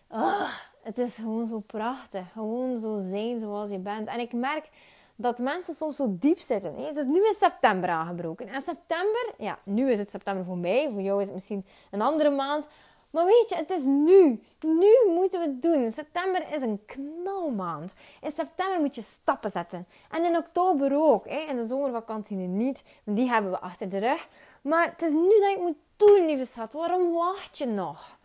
ah, 0.08 0.50
het 0.82 0.98
is 0.98 1.14
gewoon 1.14 1.46
zo 1.46 1.62
prachtig. 1.66 2.32
Gewoon 2.32 2.80
zo 2.80 3.00
zijn 3.08 3.40
zoals 3.40 3.70
je 3.70 3.78
bent. 3.78 4.08
En 4.08 4.20
ik 4.20 4.32
merk 4.32 4.68
dat 5.16 5.38
mensen 5.38 5.74
soms 5.74 5.96
zo 5.96 6.06
diep 6.10 6.38
zitten. 6.38 6.74
Het 6.74 6.96
is 6.96 7.06
nu 7.06 7.26
in 7.26 7.34
september 7.38 7.90
aangebroken. 7.90 8.48
En 8.48 8.60
september, 8.60 9.34
ja, 9.38 9.58
nu 9.64 9.90
is 9.90 9.98
het 9.98 10.08
september 10.08 10.44
voor 10.44 10.58
mij. 10.58 10.90
Voor 10.92 11.00
jou 11.00 11.20
is 11.20 11.26
het 11.26 11.34
misschien 11.34 11.66
een 11.90 12.02
andere 12.02 12.30
maand. 12.30 12.66
Maar 13.12 13.24
weet 13.24 13.48
je, 13.48 13.56
het 13.56 13.70
is 13.70 13.82
nu. 13.82 14.42
Nu 14.60 15.12
moeten 15.14 15.40
we 15.40 15.46
het 15.46 15.62
doen. 15.62 15.92
September 15.92 16.54
is 16.54 16.62
een 16.62 16.80
knalmaand. 16.86 17.92
In 18.20 18.30
september 18.30 18.80
moet 18.80 18.94
je 18.94 19.02
stappen 19.02 19.50
zetten. 19.50 19.86
En 20.10 20.24
in 20.24 20.36
oktober 20.36 20.94
ook. 20.94 21.28
Hè. 21.28 21.38
In 21.38 21.56
de 21.56 21.66
zomervakantie 21.66 22.36
niet. 22.36 22.84
Die 23.04 23.28
hebben 23.28 23.50
we 23.50 23.58
achter 23.58 23.88
de 23.88 23.98
rug. 23.98 24.28
Maar 24.62 24.90
het 24.90 25.02
is 25.02 25.10
nu 25.10 25.40
dat 25.40 25.50
ik 25.50 25.60
moet 25.60 25.76
doen, 25.96 26.26
lieve 26.26 26.46
schat. 26.46 26.72
Waarom 26.72 27.12
wacht 27.12 27.58
je 27.58 27.66
nog? 27.66 28.18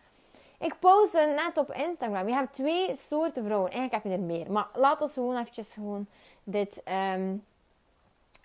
Ik 0.58 0.74
postte 0.78 1.32
net 1.36 1.58
op 1.58 1.72
Instagram. 1.72 2.28
Je 2.28 2.34
hebt 2.34 2.52
twee 2.52 2.96
soorten 2.96 3.44
vrouwen. 3.44 3.70
Eigenlijk 3.70 4.02
heb 4.02 4.12
je 4.12 4.18
er 4.18 4.24
meer. 4.24 4.52
Maar 4.52 4.68
laat 4.74 5.00
ons 5.00 5.12
gewoon 5.12 5.36
eventjes 5.36 5.72
gewoon 5.72 6.06
dit 6.50 6.82
um, 7.14 7.44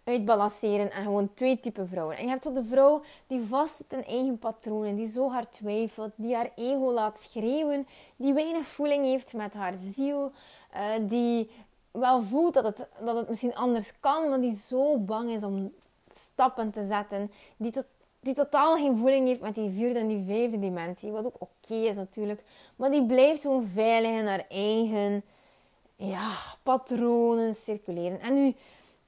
uitbalanceren 0.04 0.92
en 0.92 1.04
gewoon 1.04 1.34
twee 1.34 1.60
typen 1.60 1.88
vrouwen. 1.88 2.18
En 2.18 2.24
je 2.24 2.30
hebt 2.30 2.44
zo 2.44 2.54
de 2.54 2.64
vrouw 2.64 3.02
die 3.28 3.42
vast 3.42 3.78
zit 3.78 3.94
in 3.94 4.06
eigen 4.06 4.40
patronen, 4.40 4.96
die 4.96 5.08
zo 5.08 5.30
hard 5.30 5.54
twijfelt, 5.54 6.12
die 6.16 6.36
haar 6.36 6.50
ego 6.56 6.92
laat 6.92 7.20
schreeuwen, 7.20 7.88
die 8.16 8.34
weinig 8.34 8.68
voeling 8.68 9.06
heeft 9.06 9.34
met 9.34 9.54
haar 9.54 9.74
ziel, 9.74 10.32
uh, 10.76 11.10
die 11.10 11.50
wel 11.92 12.22
voelt 12.22 12.54
dat 12.54 12.64
het, 12.64 12.88
dat 13.00 13.16
het 13.16 13.30
misschien 13.30 13.56
anders 13.56 13.94
kan, 14.00 14.30
maar 14.30 14.42
die 14.42 14.56
zo 14.56 14.98
bang 14.98 15.30
is 15.30 15.44
om 15.44 15.72
stappen 16.12 16.72
te 16.72 16.88
zetten, 16.88 17.32
die, 17.58 17.74
die 18.20 18.34
totaal 18.34 18.76
geen 18.76 18.98
voeling 18.98 19.28
heeft 19.28 19.42
met 19.42 19.56
die 19.56 19.72
vierde 19.72 20.00
en 20.00 20.08
die 20.08 20.24
vijfde 20.26 20.60
dimensie, 20.60 21.12
wat 21.12 21.26
ook 21.26 21.36
oké 21.40 21.74
is 21.74 21.96
natuurlijk, 21.96 22.44
maar 22.76 22.92
die 22.92 23.06
blijft 23.06 23.42
gewoon 23.42 23.66
veilig 23.66 24.12
in 24.12 24.28
haar 24.28 24.46
eigen 24.50 25.24
ja, 26.08 26.32
patronen 26.64 27.56
circuleren. 27.56 28.20
En 28.20 28.34
nu 28.34 28.56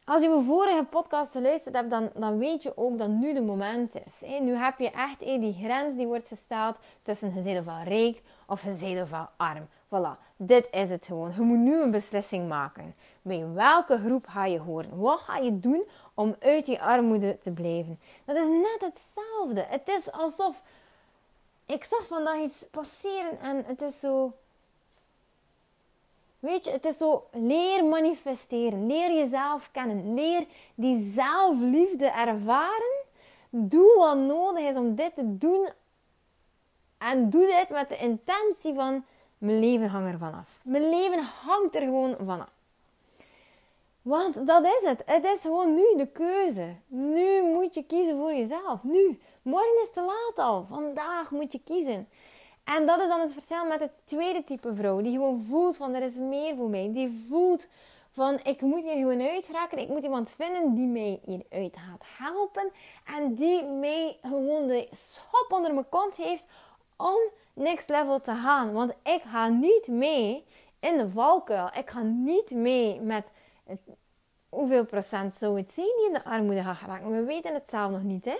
als 0.05 0.21
je 0.21 0.29
mijn 0.29 0.45
vorige 0.45 0.86
podcast 0.89 1.31
geluisterd 1.31 1.75
hebt, 1.75 1.89
dan, 1.89 2.10
dan 2.13 2.38
weet 2.38 2.63
je 2.63 2.77
ook 2.77 2.97
dat 2.97 3.10
nu 3.10 3.34
de 3.34 3.41
moment 3.41 3.95
is. 4.05 4.39
Nu 4.39 4.55
heb 4.55 4.79
je 4.79 4.91
echt 4.91 5.19
die 5.19 5.53
grens 5.53 5.95
die 5.95 6.08
wordt 6.08 6.27
gesteld 6.27 6.75
tussen 7.03 7.31
gezeden 7.31 7.63
van 7.63 7.84
rijk 7.84 8.21
of 8.47 8.62
gezeden 8.62 9.08
van 9.08 9.27
arm. 9.36 9.67
Voilà, 9.88 10.19
dit 10.38 10.67
is 10.71 10.89
het 10.89 11.05
gewoon. 11.05 11.31
Je 11.36 11.41
moet 11.41 11.58
nu 11.58 11.81
een 11.81 11.91
beslissing 11.91 12.47
maken. 12.47 12.95
Bij 13.21 13.53
welke 13.53 13.97
groep 13.97 14.25
ga 14.25 14.45
je 14.45 14.60
horen? 14.60 14.99
Wat 14.99 15.19
ga 15.19 15.38
je 15.38 15.60
doen 15.60 15.84
om 16.13 16.36
uit 16.39 16.65
die 16.65 16.81
armoede 16.81 17.38
te 17.41 17.53
blijven? 17.53 17.99
Dat 18.25 18.36
is 18.36 18.47
net 18.47 18.91
hetzelfde. 18.91 19.65
Het 19.67 19.88
is 19.88 20.12
alsof... 20.12 20.55
Ik 21.65 21.84
zag 21.84 22.08
vandaag 22.08 22.39
iets 22.39 22.67
passeren 22.71 23.39
en 23.41 23.63
het 23.65 23.81
is 23.81 23.99
zo 23.99 24.34
Weet 26.45 26.65
je, 26.65 26.71
het 26.71 26.86
is 26.86 26.97
zo 26.97 27.23
leer 27.31 27.86
manifesteren. 27.86 28.88
Leer 28.88 29.13
jezelf 29.13 29.69
kennen. 29.71 30.13
Leer 30.13 30.45
die 30.75 31.12
zelfliefde 31.12 32.05
ervaren. 32.05 33.03
Doe 33.49 33.95
wat 33.97 34.17
nodig 34.17 34.63
is 34.63 34.75
om 34.75 34.95
dit 34.95 35.15
te 35.15 35.38
doen. 35.38 35.69
En 36.97 37.29
doe 37.29 37.45
dit 37.45 37.69
met 37.69 37.89
de 37.89 37.97
intentie 37.97 38.73
van 38.73 39.05
mijn 39.38 39.60
leven 39.60 39.89
hangt 39.89 40.12
er 40.12 40.17
vanaf. 40.17 40.47
Mijn 40.63 40.89
leven 40.89 41.23
hangt 41.23 41.75
er 41.75 41.81
gewoon 41.81 42.15
vanaf. 42.15 42.53
Want 44.01 44.47
dat 44.47 44.65
is 44.65 44.89
het. 44.89 45.01
Het 45.05 45.25
is 45.25 45.39
gewoon 45.39 45.73
nu 45.73 45.93
de 45.97 46.08
keuze. 46.13 46.75
Nu 46.88 47.43
moet 47.43 47.73
je 47.73 47.84
kiezen 47.84 48.17
voor 48.17 48.34
jezelf. 48.34 48.84
Nu. 48.84 49.19
Morgen 49.41 49.81
is 49.81 49.91
te 49.93 50.01
laat 50.01 50.47
al. 50.47 50.65
Vandaag 50.69 51.31
moet 51.31 51.51
je 51.51 51.62
kiezen. 51.65 52.08
En 52.65 52.86
dat 52.86 53.01
is 53.01 53.08
dan 53.08 53.19
het 53.19 53.34
verschil 53.34 53.65
met 53.65 53.80
het 53.80 53.91
tweede 54.04 54.43
type 54.43 54.75
vrouw. 54.75 55.01
Die 55.01 55.12
gewoon 55.12 55.45
voelt 55.49 55.78
van 55.78 55.93
er 55.93 56.01
is 56.01 56.15
meer 56.15 56.56
voor 56.56 56.69
mij. 56.69 56.89
Die 56.93 57.25
voelt 57.30 57.67
van 58.12 58.39
ik 58.43 58.62
moet 58.62 58.84
hier 58.84 58.95
gewoon 58.95 59.21
uitraken. 59.21 59.78
Ik 59.78 59.88
moet 59.88 60.04
iemand 60.04 60.34
vinden 60.38 60.75
die 60.75 60.88
mij 60.88 61.19
hieruit 61.25 61.75
gaat 61.78 62.04
helpen. 62.17 62.71
En 63.06 63.36
die 63.36 63.63
mij 63.63 64.17
gewoon 64.21 64.67
de 64.67 64.88
schop 64.91 65.47
onder 65.49 65.73
mijn 65.73 65.89
kont 65.89 66.17
heeft 66.17 66.45
om 66.97 67.17
next 67.54 67.89
level 67.89 68.21
te 68.21 68.36
gaan. 68.36 68.73
Want 68.73 68.91
ik 69.04 69.21
ga 69.32 69.47
niet 69.47 69.88
mee 69.88 70.43
in 70.80 70.97
de 70.97 71.10
valkuil. 71.10 71.69
Ik 71.78 71.89
ga 71.89 72.01
niet 72.01 72.51
mee 72.51 72.99
met 73.01 73.28
hoeveel 74.49 74.86
procent 74.86 75.36
zou 75.36 75.58
het 75.58 75.71
zijn 75.71 75.88
die 75.97 76.08
in 76.08 76.13
de 76.13 76.23
armoede 76.23 76.63
gaat 76.63 76.78
geraken. 76.78 77.12
We 77.12 77.23
weten 77.23 77.54
het 77.54 77.69
zelf 77.69 77.91
nog 77.91 78.04
niet. 78.04 78.25
Hè? 78.25 78.38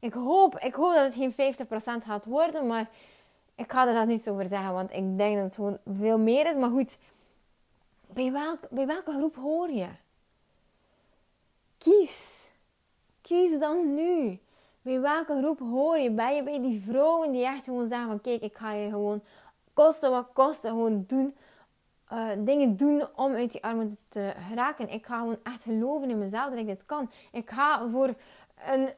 Ik, 0.00 0.12
hoop, 0.12 0.58
ik 0.58 0.74
hoop 0.74 0.94
dat 0.94 1.14
het 1.14 1.14
geen 1.14 1.56
50% 2.02 2.06
gaat 2.06 2.24
worden. 2.24 2.66
Maar 2.66 2.88
ik 3.56 3.72
ga 3.72 3.86
er 3.86 3.94
dat 3.94 4.06
niet 4.06 4.22
zo 4.22 4.30
over 4.30 4.48
zeggen, 4.48 4.72
want 4.72 4.90
ik 4.92 5.16
denk 5.16 5.34
dat 5.34 5.44
het 5.44 5.54
gewoon 5.54 5.78
veel 5.98 6.18
meer 6.18 6.46
is. 6.46 6.56
Maar 6.56 6.70
goed, 6.70 6.98
bij, 8.12 8.32
welk, 8.32 8.58
bij 8.70 8.86
welke 8.86 9.12
groep 9.12 9.36
hoor 9.36 9.70
je? 9.70 9.88
Kies. 11.78 12.48
Kies 13.20 13.58
dan 13.58 13.94
nu. 13.94 14.38
Bij 14.82 15.00
welke 15.00 15.38
groep 15.38 15.58
hoor 15.58 15.98
je? 15.98 16.10
Ben 16.10 16.34
je 16.34 16.42
bij 16.42 16.60
die 16.60 16.82
vrouwen 16.86 17.32
die 17.32 17.44
echt 17.44 17.64
gewoon 17.64 17.88
zeggen 17.88 18.06
van... 18.06 18.20
Kijk, 18.20 18.42
ik 18.42 18.56
ga 18.56 18.72
hier 18.72 18.90
gewoon 18.90 19.22
kosten 19.72 20.10
wat 20.10 20.26
kosten 20.32 20.70
gewoon 20.70 21.04
doen. 21.06 21.36
Uh, 22.12 22.28
dingen 22.38 22.76
doen 22.76 23.06
om 23.16 23.34
uit 23.34 23.52
die 23.52 23.64
armoede 23.64 23.96
te 24.08 24.32
geraken. 24.48 24.88
Ik 24.88 25.06
ga 25.06 25.18
gewoon 25.18 25.38
echt 25.42 25.62
geloven 25.62 26.10
in 26.10 26.18
mezelf 26.18 26.50
dat 26.50 26.58
ik 26.58 26.66
dit 26.66 26.86
kan. 26.86 27.10
Ik 27.32 27.50
ga 27.50 27.88
voor 27.88 28.14
een 28.66 28.88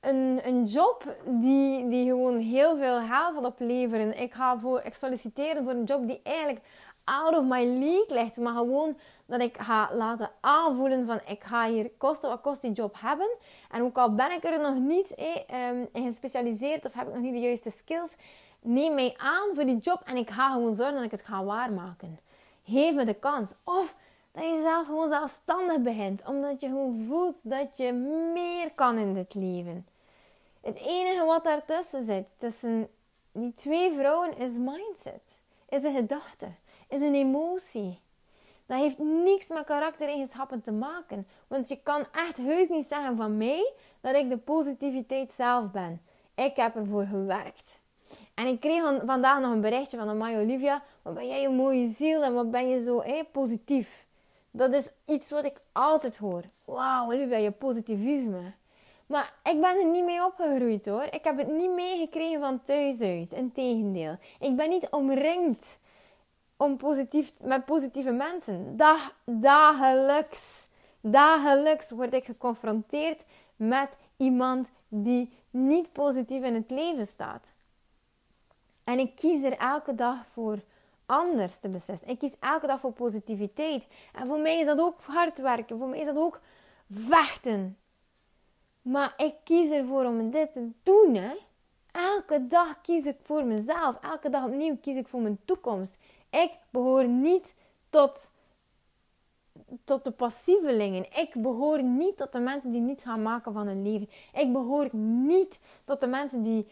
een, 0.00 0.40
een 0.44 0.64
job 0.64 1.16
die, 1.24 1.88
die 1.88 2.06
gewoon 2.06 2.38
heel 2.38 2.76
veel 2.76 2.98
geld 2.98 3.34
gaat 3.34 3.44
opleveren. 3.44 4.20
Ik 4.20 4.32
ga 4.32 4.58
voor, 4.58 4.82
ik 4.84 4.94
solliciteren 4.94 5.64
voor 5.64 5.72
een 5.72 5.84
job 5.84 6.06
die 6.06 6.20
eigenlijk 6.22 6.60
out 7.04 7.36
of 7.36 7.44
my 7.44 7.64
league 7.64 8.22
ligt. 8.22 8.36
Maar 8.36 8.52
gewoon 8.52 8.96
dat 9.26 9.40
ik 9.40 9.56
ga 9.60 9.88
laten 9.92 10.30
aanvoelen 10.40 11.06
van 11.06 11.20
ik 11.26 11.44
ga 11.44 11.68
hier 11.68 11.90
kosten 11.98 12.28
wat 12.28 12.40
kost 12.40 12.62
die 12.62 12.72
job 12.72 12.94
hebben. 13.00 13.36
En 13.70 13.82
ook 13.82 13.96
al 13.96 14.14
ben 14.14 14.32
ik 14.32 14.44
er 14.44 14.60
nog 14.60 14.78
niet 14.78 15.14
eh, 15.14 15.70
in 15.92 16.04
gespecialiseerd 16.04 16.86
of 16.86 16.92
heb 16.92 17.06
ik 17.06 17.14
nog 17.14 17.22
niet 17.22 17.34
de 17.34 17.40
juiste 17.40 17.70
skills. 17.70 18.16
Neem 18.60 18.94
mij 18.94 19.14
aan 19.16 19.54
voor 19.54 19.64
die 19.64 19.78
job 19.78 20.02
en 20.04 20.16
ik 20.16 20.30
ga 20.30 20.52
gewoon 20.52 20.74
zorgen 20.74 20.94
dat 20.94 21.04
ik 21.04 21.10
het 21.10 21.24
ga 21.24 21.44
waarmaken. 21.44 22.18
Geef 22.64 22.94
me 22.94 23.04
de 23.04 23.14
kans. 23.14 23.52
Of 23.64 23.94
dat 24.38 24.48
je 24.48 24.60
zelf 24.60 24.86
gewoon 24.86 25.08
zelfstandig 25.08 25.80
begint. 25.80 26.22
Omdat 26.26 26.60
je 26.60 26.66
gewoon 26.66 27.04
voelt 27.08 27.36
dat 27.42 27.76
je 27.76 27.92
meer 28.34 28.70
kan 28.74 28.96
in 28.96 29.14
dit 29.14 29.34
leven. 29.34 29.86
Het 30.60 30.76
enige 30.76 31.24
wat 31.24 31.44
daartussen 31.44 32.04
zit, 32.04 32.28
tussen 32.38 32.88
die 33.32 33.54
twee 33.54 33.92
vrouwen, 33.92 34.38
is 34.38 34.50
mindset. 34.50 35.40
Is 35.68 35.84
een 35.84 35.94
gedachte. 35.94 36.46
Is 36.88 37.00
een 37.00 37.14
emotie. 37.14 37.98
Dat 38.66 38.78
heeft 38.78 38.98
niks 38.98 39.48
met 39.48 39.64
karaktereigenschappen 39.64 40.62
te 40.62 40.72
maken. 40.72 41.26
Want 41.46 41.68
je 41.68 41.78
kan 41.82 42.06
echt 42.12 42.36
heus 42.36 42.68
niet 42.68 42.86
zeggen 42.86 43.16
van 43.16 43.36
mij 43.36 43.72
dat 44.00 44.14
ik 44.14 44.28
de 44.28 44.38
positiviteit 44.38 45.32
zelf 45.32 45.70
ben. 45.70 46.00
Ik 46.34 46.56
heb 46.56 46.76
ervoor 46.76 47.04
gewerkt. 47.04 47.78
En 48.34 48.46
ik 48.46 48.60
kreeg 48.60 48.82
vandaag 49.04 49.40
nog 49.40 49.52
een 49.52 49.60
berichtje 49.60 49.96
van 49.96 50.08
Amai 50.08 50.36
Olivia. 50.36 50.82
Wat 51.02 51.14
ben 51.14 51.28
jij 51.28 51.44
een 51.44 51.56
mooie 51.56 51.86
ziel 51.86 52.22
en 52.22 52.34
wat 52.34 52.50
ben 52.50 52.68
je 52.68 52.82
zo 52.82 53.04
positief. 53.32 54.06
Dat 54.50 54.74
is 54.74 54.88
iets 55.04 55.30
wat 55.30 55.44
ik 55.44 55.60
altijd 55.72 56.16
hoor. 56.16 56.42
Wauw, 56.64 57.06
Olivia, 57.06 57.36
je 57.36 57.50
positivisme. 57.50 58.52
Maar 59.06 59.32
ik 59.44 59.60
ben 59.60 59.78
er 59.78 59.86
niet 59.86 60.04
mee 60.04 60.24
opgegroeid 60.24 60.86
hoor. 60.86 61.06
Ik 61.10 61.24
heb 61.24 61.38
het 61.38 61.48
niet 61.48 61.70
meegekregen 61.70 62.40
van 62.40 62.62
thuis 62.62 63.00
uit. 63.00 63.32
Integendeel. 63.32 64.16
Ik 64.40 64.56
ben 64.56 64.68
niet 64.68 64.88
omringd 64.90 65.78
om 66.56 66.76
positief, 66.76 67.32
met 67.40 67.64
positieve 67.64 68.12
mensen. 68.12 68.76
Dag, 68.76 69.14
dagelijks, 69.24 70.68
dagelijks 71.00 71.90
word 71.90 72.12
ik 72.12 72.24
geconfronteerd 72.24 73.24
met 73.56 73.88
iemand 74.16 74.68
die 74.88 75.32
niet 75.50 75.92
positief 75.92 76.42
in 76.42 76.54
het 76.54 76.70
leven 76.70 77.06
staat. 77.06 77.50
En 78.84 78.98
ik 78.98 79.16
kies 79.16 79.42
er 79.42 79.56
elke 79.56 79.94
dag 79.94 80.26
voor 80.32 80.58
anders 81.08 81.56
te 81.56 81.68
beslissen. 81.68 82.08
Ik 82.08 82.18
kies 82.18 82.34
elke 82.40 82.66
dag 82.66 82.80
voor 82.80 82.92
positiviteit. 82.92 83.86
En 84.14 84.26
voor 84.26 84.38
mij 84.38 84.58
is 84.58 84.66
dat 84.66 84.80
ook 84.80 84.94
hard 85.02 85.40
werken. 85.40 85.78
Voor 85.78 85.88
mij 85.88 85.98
is 85.98 86.06
dat 86.06 86.16
ook 86.16 86.40
vechten. 86.90 87.76
Maar 88.82 89.14
ik 89.16 89.34
kies 89.44 89.70
ervoor 89.70 90.04
om 90.04 90.30
dit 90.30 90.52
te 90.52 90.68
doen. 90.82 91.32
Elke 91.92 92.46
dag 92.46 92.80
kies 92.80 93.04
ik 93.04 93.16
voor 93.22 93.44
mezelf. 93.44 93.96
Elke 94.00 94.30
dag 94.30 94.44
opnieuw 94.44 94.76
kies 94.76 94.96
ik 94.96 95.08
voor 95.08 95.20
mijn 95.20 95.38
toekomst. 95.44 95.96
Ik 96.30 96.50
behoor 96.70 97.08
niet 97.08 97.54
tot, 97.90 98.30
tot 99.84 100.04
de 100.04 100.10
passievelingen. 100.10 101.06
Ik 101.16 101.30
behoor 101.34 101.82
niet 101.82 102.16
tot 102.16 102.32
de 102.32 102.40
mensen 102.40 102.70
die 102.70 102.80
niets 102.80 103.04
gaan 103.04 103.22
maken 103.22 103.52
van 103.52 103.66
hun 103.66 103.82
leven. 103.82 104.08
Ik 104.34 104.52
behoor 104.52 104.88
niet 104.96 105.64
tot 105.84 106.00
de 106.00 106.06
mensen 106.06 106.42
die 106.42 106.66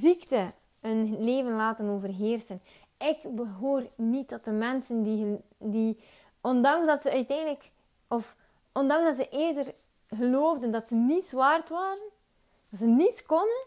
ziekte 0.00 0.50
hun 0.80 1.24
leven 1.24 1.52
laten 1.52 1.88
overheersen. 1.88 2.60
Ik 2.98 3.18
behoor 3.22 3.86
niet 3.96 4.28
tot 4.28 4.44
de 4.44 4.50
mensen 4.50 5.02
die, 5.02 5.40
die 5.58 6.00
ondanks 6.40 6.86
dat 6.86 7.02
ze 7.02 7.10
uiteindelijk, 7.10 7.70
of 8.08 8.36
ondanks 8.72 9.16
dat 9.16 9.26
ze 9.26 9.36
eerder 9.36 9.74
geloofden 10.08 10.70
dat 10.70 10.86
ze 10.88 10.94
niets 10.94 11.32
waard 11.32 11.68
waren, 11.68 12.10
dat 12.70 12.80
ze 12.80 12.86
niets 12.86 13.26
konden, 13.26 13.64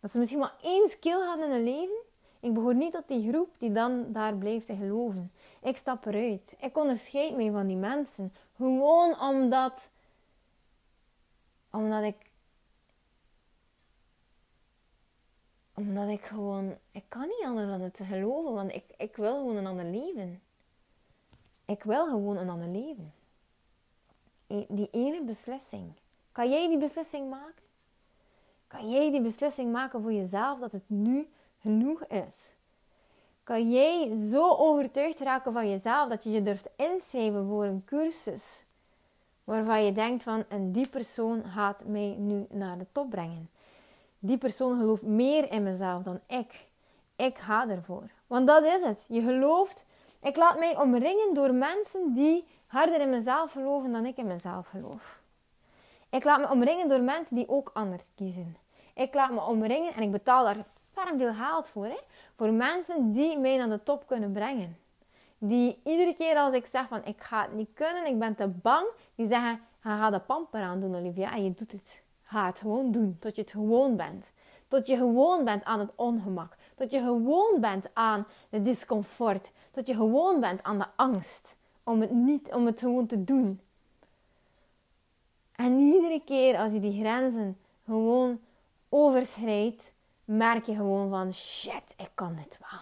dat 0.00 0.10
ze 0.10 0.18
misschien 0.18 0.40
maar 0.40 0.54
één 0.62 0.88
skill 0.88 1.20
hadden 1.20 1.46
in 1.46 1.52
hun 1.52 1.64
leven. 1.64 1.96
Ik 2.40 2.54
behoor 2.54 2.74
niet 2.74 2.92
tot 2.92 3.08
die 3.08 3.28
groep 3.28 3.48
die 3.58 3.72
dan 3.72 4.12
daar 4.12 4.34
blijft 4.34 4.66
te 4.66 4.74
geloven. 4.74 5.30
Ik 5.62 5.76
stap 5.76 6.06
eruit. 6.06 6.56
Ik 6.60 6.76
onderscheid 6.76 7.36
me 7.36 7.50
van 7.50 7.66
die 7.66 7.76
mensen. 7.76 8.34
Gewoon 8.56 9.20
omdat, 9.20 9.88
omdat 11.70 12.02
ik, 12.02 12.16
omdat 15.74 16.08
ik 16.08 16.22
gewoon, 16.22 16.76
ik 16.90 17.04
kan 17.08 17.28
niet 17.28 17.44
anders 17.44 17.68
dan 17.68 17.80
het 17.80 17.94
te 17.94 18.04
geloven, 18.04 18.52
want 18.52 18.72
ik, 18.72 18.84
ik 18.96 19.16
wil 19.16 19.36
gewoon 19.36 19.56
een 19.56 19.66
ander 19.66 19.84
leven. 19.84 20.42
Ik 21.66 21.82
wil 21.82 22.06
gewoon 22.06 22.36
een 22.36 22.50
ander 22.50 22.68
leven 22.68 23.12
die 24.68 24.88
ene 24.90 25.22
beslissing. 25.22 25.92
Kan 26.32 26.50
jij 26.50 26.68
die 26.68 26.78
beslissing 26.78 27.30
maken? 27.30 27.62
Kan 28.66 28.90
jij 28.90 29.10
die 29.10 29.22
beslissing 29.22 29.72
maken 29.72 30.02
voor 30.02 30.12
jezelf 30.12 30.58
dat 30.58 30.72
het 30.72 30.82
nu 30.86 31.28
genoeg 31.60 32.04
is? 32.04 32.50
Kan 33.44 33.70
jij 33.70 34.16
zo 34.30 34.50
overtuigd 34.50 35.20
raken 35.20 35.52
van 35.52 35.70
jezelf 35.70 36.08
dat 36.08 36.24
je 36.24 36.30
je 36.30 36.42
durft 36.42 36.68
inschrijven 36.76 37.46
voor 37.46 37.64
een 37.64 37.84
cursus 37.84 38.62
Waarvan 39.44 39.84
je 39.84 39.92
denkt 39.92 40.22
van, 40.22 40.44
en 40.48 40.72
die 40.72 40.88
persoon 40.88 41.44
gaat 41.44 41.84
mij 41.84 42.14
nu 42.18 42.46
naar 42.50 42.78
de 42.78 42.86
top 42.92 43.10
brengen. 43.10 43.48
Die 44.24 44.38
persoon 44.38 44.78
gelooft 44.78 45.02
meer 45.02 45.52
in 45.52 45.62
mezelf 45.62 46.02
dan 46.02 46.20
ik. 46.26 46.66
Ik 47.16 47.38
ga 47.38 47.68
ervoor. 47.68 48.02
Want 48.26 48.46
dat 48.46 48.64
is 48.64 48.82
het. 48.82 49.06
Je 49.08 49.20
gelooft. 49.22 49.84
Ik 50.22 50.36
laat 50.36 50.58
mij 50.58 50.76
omringen 50.76 51.34
door 51.34 51.54
mensen 51.54 52.14
die 52.14 52.44
harder 52.66 53.00
in 53.00 53.10
mezelf 53.10 53.52
geloven 53.52 53.92
dan 53.92 54.06
ik 54.06 54.16
in 54.16 54.26
mezelf 54.26 54.66
geloof. 54.66 55.18
Ik 56.10 56.24
laat 56.24 56.38
me 56.38 56.50
omringen 56.50 56.88
door 56.88 57.00
mensen 57.00 57.36
die 57.36 57.48
ook 57.48 57.70
anders 57.74 58.04
kiezen. 58.14 58.56
Ik 58.94 59.14
laat 59.14 59.30
me 59.30 59.40
omringen 59.40 59.94
en 59.94 60.02
ik 60.02 60.10
betaal 60.10 60.44
daar 60.44 60.64
ferm 60.92 61.18
veel 61.18 61.34
geld 61.34 61.68
voor. 61.68 61.86
Hè? 61.86 61.98
Voor 62.36 62.52
mensen 62.52 63.12
die 63.12 63.38
mij 63.38 63.56
naar 63.56 63.68
de 63.68 63.82
top 63.82 64.06
kunnen 64.06 64.32
brengen. 64.32 64.76
Die 65.38 65.80
iedere 65.84 66.14
keer 66.14 66.36
als 66.36 66.54
ik 66.54 66.66
zeg 66.66 66.88
van 66.88 67.04
ik 67.04 67.22
ga 67.22 67.42
het 67.42 67.52
niet 67.52 67.72
kunnen, 67.74 68.06
ik 68.06 68.18
ben 68.18 68.34
te 68.34 68.46
bang, 68.46 68.86
die 69.14 69.26
zeggen 69.26 69.60
ga 69.80 70.10
de 70.10 70.18
pamper 70.18 70.60
aan 70.60 70.80
doen 70.80 70.96
Olivia 70.96 71.32
en 71.32 71.44
je 71.44 71.54
doet 71.58 71.72
het. 71.72 72.02
Ga 72.32 72.46
het 72.46 72.58
gewoon 72.58 72.92
doen, 72.92 73.16
tot 73.20 73.36
je 73.36 73.42
het 73.42 73.50
gewoon 73.50 73.96
bent. 73.96 74.30
Tot 74.68 74.86
je 74.86 74.96
gewoon 74.96 75.44
bent 75.44 75.64
aan 75.64 75.78
het 75.78 75.90
ongemak. 75.94 76.56
Tot 76.74 76.90
je 76.90 77.00
gewoon 77.00 77.60
bent 77.60 77.86
aan 77.92 78.26
de 78.48 78.62
discomfort. 78.62 79.50
Tot 79.70 79.86
je 79.86 79.94
gewoon 79.94 80.40
bent 80.40 80.62
aan 80.62 80.78
de 80.78 80.86
angst. 80.96 81.54
Om 81.84 82.00
het, 82.00 82.10
niet, 82.10 82.52
om 82.52 82.66
het 82.66 82.78
gewoon 82.78 83.06
te 83.06 83.24
doen. 83.24 83.60
En 85.56 85.78
iedere 85.78 86.22
keer 86.24 86.56
als 86.58 86.72
je 86.72 86.80
die 86.80 87.00
grenzen 87.00 87.58
gewoon 87.84 88.40
overschrijdt, 88.88 89.92
merk 90.24 90.66
je 90.66 90.74
gewoon 90.74 91.10
van 91.10 91.34
shit, 91.34 91.94
ik 91.96 92.10
kan 92.14 92.36
dit 92.36 92.58
wel. 92.70 92.80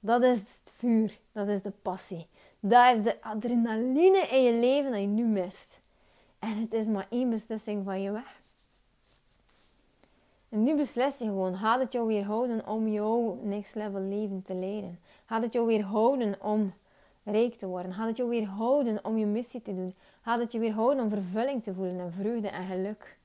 Dat 0.00 0.22
is 0.22 0.38
het 0.38 0.72
vuur, 0.76 1.18
dat 1.32 1.48
is 1.48 1.62
de 1.62 1.72
passie. 1.82 2.26
Dat 2.60 2.96
is 2.96 3.02
de 3.02 3.22
adrenaline 3.22 4.26
in 4.30 4.42
je 4.42 4.52
leven 4.52 4.90
dat 4.90 5.00
je 5.00 5.06
nu 5.06 5.24
mist. 5.24 5.82
En 6.44 6.60
het 6.60 6.72
is 6.72 6.86
maar 6.86 7.06
één 7.10 7.30
beslissing 7.30 7.84
van 7.84 8.02
je 8.02 8.10
weg. 8.10 8.36
En 10.48 10.62
nu 10.62 10.76
beslis 10.76 11.18
je 11.18 11.24
gewoon, 11.24 11.56
gaat 11.56 11.80
het 11.80 11.92
jou 11.92 12.06
weerhouden 12.06 12.66
om 12.66 12.88
jouw 12.88 13.38
next 13.42 13.74
level 13.74 14.00
leven 14.00 14.42
te 14.42 14.54
leiden? 14.54 14.98
Gaat 15.26 15.42
het 15.42 15.52
jou 15.52 15.66
weerhouden 15.66 16.42
om 16.42 16.72
rijk 17.24 17.58
te 17.58 17.66
worden? 17.66 17.94
Gaat 17.94 18.06
het 18.06 18.16
jou 18.16 18.28
weerhouden 18.28 19.04
om 19.04 19.18
je 19.18 19.26
missie 19.26 19.62
te 19.62 19.74
doen? 19.74 19.94
Gaat 20.22 20.38
het 20.38 20.52
je 20.52 20.58
weerhouden 20.58 21.04
om 21.04 21.10
vervulling 21.10 21.62
te 21.62 21.74
voelen 21.74 22.00
en 22.00 22.12
vreugde 22.12 22.48
en 22.48 22.66
geluk? 22.66 23.16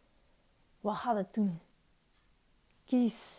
Wat 0.81 0.95
gaat 0.95 1.15
het 1.15 1.33
doen? 1.33 1.59
Kies. 2.87 3.37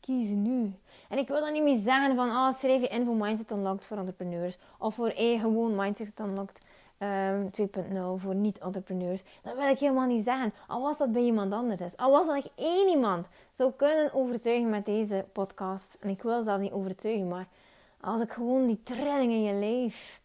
Kies 0.00 0.28
nu. 0.28 0.72
En 1.08 1.18
ik 1.18 1.28
wil 1.28 1.40
dan 1.40 1.52
niet 1.52 1.62
meer 1.62 1.80
zeggen 1.82 2.16
van, 2.16 2.30
ah, 2.30 2.54
schrijf 2.54 2.80
je 2.80 2.88
in 2.88 3.04
voor 3.04 3.16
Mindset 3.16 3.50
Unlocked 3.50 3.84
voor 3.84 3.96
entrepreneurs. 3.96 4.58
Of 4.78 4.94
voor 4.94 5.08
eh, 5.08 5.40
gewoon 5.40 5.76
Mindset 5.76 6.18
Unlocked 6.18 6.65
um, 6.98 7.08
ehm, 7.08 7.46
2.0 7.50 8.16
voor 8.16 8.34
niet-entrepreneurs. 8.34 9.20
Dat 9.42 9.54
wil 9.56 9.68
ik 9.68 9.78
helemaal 9.78 10.06
niet 10.06 10.24
zeggen. 10.24 10.52
Al 10.66 10.82
was 10.82 10.98
dat 10.98 11.12
bij 11.12 11.22
iemand 11.22 11.52
anders. 11.52 11.96
Al 11.96 12.10
was 12.10 12.26
dat 12.26 12.44
ik 12.44 12.50
één 12.54 12.88
iemand 12.88 13.26
zou 13.56 13.72
kunnen 13.72 14.14
overtuigen 14.14 14.70
met 14.70 14.84
deze 14.84 15.24
podcast. 15.32 15.96
En 16.00 16.08
ik 16.08 16.22
wil 16.22 16.42
zelf 16.42 16.60
niet 16.60 16.72
overtuigen, 16.72 17.28
maar 17.28 17.46
als 18.00 18.20
ik 18.20 18.32
gewoon 18.32 18.66
die 18.66 18.82
trilling 18.82 19.32
in 19.32 19.42
je 19.42 19.52
lijf 19.52 20.20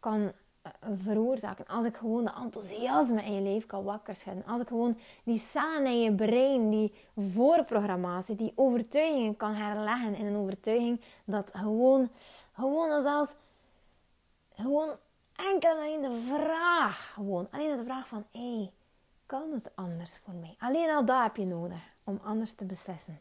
kan 0.00 0.32
eh, 0.62 0.72
veroorzaken. 1.04 1.66
Als 1.66 1.84
ik 1.84 1.96
gewoon 1.96 2.24
de 2.24 2.32
enthousiasme 2.42 3.22
in 3.22 3.34
je 3.34 3.40
leven 3.40 3.66
kan 3.66 3.84
wakker 3.84 4.14
schudden. 4.14 4.44
Als 4.46 4.60
ik 4.60 4.68
gewoon 4.68 4.98
die 5.24 5.38
cellen 5.50 5.86
in 5.86 6.00
je 6.00 6.14
brein, 6.14 6.70
die 6.70 6.92
voorprogrammatie, 7.16 8.36
die 8.36 8.52
overtuigingen 8.54 9.36
kan 9.36 9.54
herleggen 9.54 10.14
in 10.14 10.26
een 10.26 10.36
overtuiging 10.36 11.00
dat 11.24 11.50
gewoon, 11.52 12.08
gewoon 12.52 13.02
zelfs, 13.02 13.30
gewoon 14.54 14.90
enkel 15.42 15.70
alleen 15.70 16.02
de 16.02 16.22
vraag, 16.28 17.12
gewoon 17.14 17.48
alleen 17.50 17.76
de 17.76 17.84
vraag 17.84 18.08
van, 18.08 18.24
hé, 18.32 18.56
hey, 18.56 18.72
kan 19.26 19.52
het 19.52 19.70
anders 19.74 20.18
voor 20.24 20.34
mij? 20.34 20.54
Alleen 20.58 20.90
al 20.90 21.04
dat 21.04 21.22
heb 21.22 21.36
je 21.36 21.44
nodig 21.44 21.82
om 22.04 22.20
anders 22.24 22.54
te 22.54 22.64
beslissen. 22.64 23.20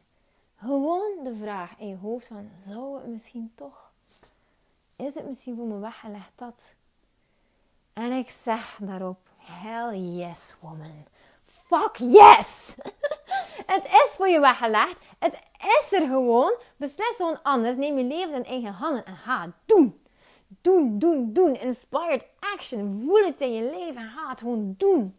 Gewoon 0.59 1.23
de 1.23 1.35
vraag 1.41 1.71
in 1.77 1.87
je 1.87 1.97
hoofd 1.97 2.27
van, 2.27 2.49
zou 2.67 2.97
het 2.97 3.07
misschien 3.07 3.51
toch? 3.55 3.91
Is 4.97 5.13
het 5.13 5.27
misschien 5.27 5.55
voor 5.55 5.67
me 5.67 5.79
weggelegd 5.79 6.31
dat? 6.35 6.55
En 7.93 8.11
ik 8.11 8.29
zeg 8.43 8.77
daarop, 8.79 9.17
hell 9.37 9.97
yes 9.97 10.55
woman. 10.61 11.05
Fuck 11.67 11.95
yes! 11.95 12.73
het 13.73 13.85
is 13.85 14.13
voor 14.15 14.27
je 14.27 14.39
weggelegd. 14.39 14.97
Het 15.19 15.33
is 15.59 15.91
er 15.91 16.07
gewoon. 16.07 16.53
Beslis 16.77 17.15
gewoon 17.15 17.43
anders. 17.43 17.75
Neem 17.75 17.97
je 17.97 18.03
leven 18.03 18.33
in 18.33 18.45
eigen 18.45 18.71
handen 18.71 19.05
en 19.05 19.17
ga 19.17 19.51
doen. 19.65 20.01
Doen, 20.61 20.99
doen, 20.99 21.33
doen. 21.33 21.59
Inspired 21.59 22.23
action. 22.39 23.01
Voel 23.05 23.25
het 23.25 23.41
in 23.41 23.53
je 23.53 23.61
leven 23.77 24.11
het 24.29 24.39
gewoon 24.39 24.75
doen. 24.77 25.15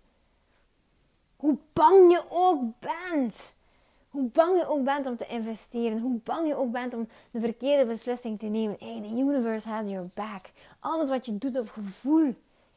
Hoe 1.37 1.59
bang 1.73 2.13
je 2.13 2.23
ook 2.29 2.63
bent. 2.79 3.57
Hoe 4.11 4.31
bang 4.31 4.59
je 4.59 4.69
ook 4.69 4.85
bent 4.85 5.07
om 5.07 5.17
te 5.17 5.27
investeren. 5.27 6.01
Hoe 6.01 6.21
bang 6.25 6.49
je 6.49 6.57
ook 6.57 6.73
bent 6.73 6.95
om 6.95 7.09
de 7.31 7.41
verkeerde 7.41 7.87
beslissing 7.87 8.39
te 8.39 8.47
nemen. 8.47 8.77
Hey, 8.79 9.01
the 9.01 9.09
universe 9.09 9.69
has 9.69 9.91
your 9.91 10.09
back. 10.15 10.51
Alles 10.81 11.09
wat 11.09 11.27
je 11.27 11.39
doet 11.39 11.61
op 11.61 11.69
gevoel 11.69 12.35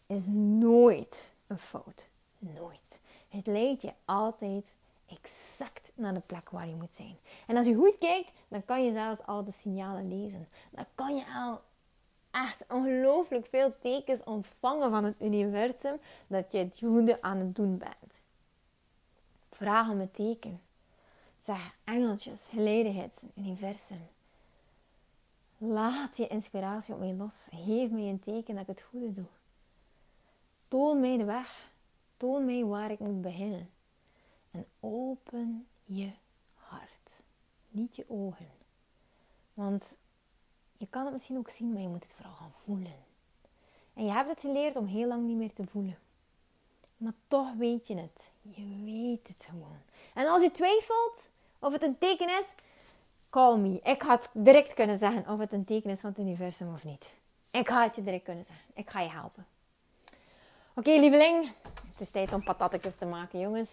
is 0.08 0.26
nooit 0.28 1.32
een 1.48 1.60
fout. 1.60 2.08
Nooit. 2.39 3.00
Het 3.30 3.46
leidt 3.46 3.82
je 3.82 3.94
altijd 4.06 4.65
exact 5.06 5.91
naar 5.96 6.13
de 6.13 6.22
plek 6.28 6.50
waar 6.50 6.68
je 6.68 6.76
moet 6.76 6.94
zijn. 6.94 7.15
En 7.48 7.58
als 7.58 7.65
je 7.65 7.76
goed 7.76 7.98
kijkt, 7.98 8.32
dan 8.48 8.65
kan 8.65 8.86
je 8.86 8.91
zelfs 8.91 9.26
al 9.26 9.44
de 9.44 9.52
signalen 9.52 10.08
lezen. 10.08 10.46
Dan 10.72 10.86
kan 10.96 11.15
je 11.15 11.24
al 11.36 11.62
echt 12.36 12.63
ongelooflijk 12.69 13.48
veel 13.50 13.76
tekens 13.82 14.24
ontvangen 14.24 14.91
van 14.91 15.04
het 15.04 15.21
universum 15.21 16.00
dat 16.28 16.52
je 16.52 16.58
het 16.58 16.78
goede 16.80 17.21
aan 17.21 17.39
het 17.39 17.56
doen 17.56 17.78
bent. 17.78 18.19
Vraag 19.52 19.89
om 19.89 20.00
een 20.00 20.12
teken. 20.12 20.60
Zeg 21.43 21.76
engeltjes, 21.84 22.41
geleidigheid, 22.50 23.24
universum. 23.36 24.02
Laat 25.58 26.17
je 26.17 26.28
inspiratie 26.28 26.93
op 26.93 27.00
mij 27.00 27.13
los. 27.13 27.48
Geef 27.52 27.89
mij 27.89 28.10
een 28.10 28.19
teken 28.19 28.54
dat 28.54 28.62
ik 28.62 28.67
het 28.67 28.86
goede 28.89 29.13
doe. 29.13 29.26
Toon 30.67 31.00
mij 31.00 31.17
de 31.17 31.24
weg. 31.24 31.69
Toon 32.17 32.45
mij 32.45 32.63
waar 32.63 32.91
ik 32.91 33.00
moet 33.00 33.21
beginnen. 33.21 33.69
En 34.52 34.65
open 34.80 35.67
je 35.86 36.12
hart. 36.54 37.12
Niet 37.69 37.95
je 37.95 38.06
ogen. 38.08 38.50
Want 39.54 39.95
je 40.86 40.91
kan 40.91 41.04
het 41.04 41.13
misschien 41.13 41.38
ook 41.38 41.50
zien, 41.50 41.74
maar 41.74 41.82
je 41.82 41.88
moet 41.88 42.04
het 42.04 42.13
vooral 42.13 42.34
gaan 42.34 42.54
voelen. 42.63 42.95
En 43.93 44.06
je 44.06 44.12
hebt 44.12 44.30
het 44.30 44.39
geleerd 44.39 44.76
om 44.76 44.86
heel 44.86 45.08
lang 45.08 45.28
niet 45.28 45.38
meer 45.38 45.54
te 45.54 45.63
voelen. 45.71 45.98
Maar 46.98 47.13
toch 47.28 47.54
weet 47.58 47.88
je 47.88 47.95
het. 47.95 48.30
Je 48.41 48.82
weet 48.84 49.28
het 49.28 49.48
gewoon. 49.50 49.78
En 50.13 50.28
als 50.28 50.41
je 50.41 50.52
twijfelt 50.52 51.30
of 51.60 51.74
het 51.74 51.84
een 51.84 51.98
teken 51.98 52.30
is, 52.30 52.45
call 53.30 53.58
me. 53.58 53.80
Ik 53.84 54.02
had 54.02 54.30
direct 54.34 54.74
kunnen 54.74 54.98
zeggen 54.98 55.30
of 55.30 55.39
het 55.39 55.54
een 55.54 55.65
teken 55.65 55.89
is 55.89 56.00
van 56.00 56.10
het 56.10 56.19
universum 56.19 56.74
of 56.74 56.84
niet. 56.84 57.06
Ik 57.52 57.67
ga 57.67 57.84
het 57.84 57.95
je 57.95 58.04
direct 58.04 58.24
kunnen 58.24 58.45
zeggen. 58.45 58.65
Ik 58.74 58.89
ga 58.89 59.02
je 59.02 59.10
helpen. 59.10 59.45
Oké, 60.74 60.91
lieveling. 60.91 61.52
Het 61.88 62.00
is 62.00 62.12
tijd 62.12 62.34
om 62.34 62.43
patatjes 62.43 62.95
te 62.95 63.06
maken, 63.06 63.39
jongens. 63.39 63.69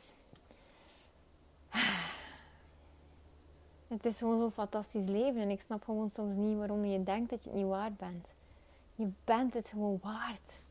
Het 3.92 4.04
is 4.04 4.16
gewoon 4.16 4.38
zo'n 4.38 4.52
fantastisch 4.52 5.04
leven. 5.04 5.40
En 5.40 5.50
ik 5.50 5.62
snap 5.62 5.84
gewoon 5.84 6.10
soms 6.14 6.34
niet 6.34 6.58
waarom 6.58 6.84
je 6.84 7.02
denkt 7.02 7.30
dat 7.30 7.42
je 7.42 7.50
het 7.50 7.58
niet 7.58 7.68
waard 7.68 7.96
bent. 7.96 8.26
Je 8.94 9.10
bent 9.24 9.54
het 9.54 9.66
gewoon 9.68 9.98
waard. 10.02 10.70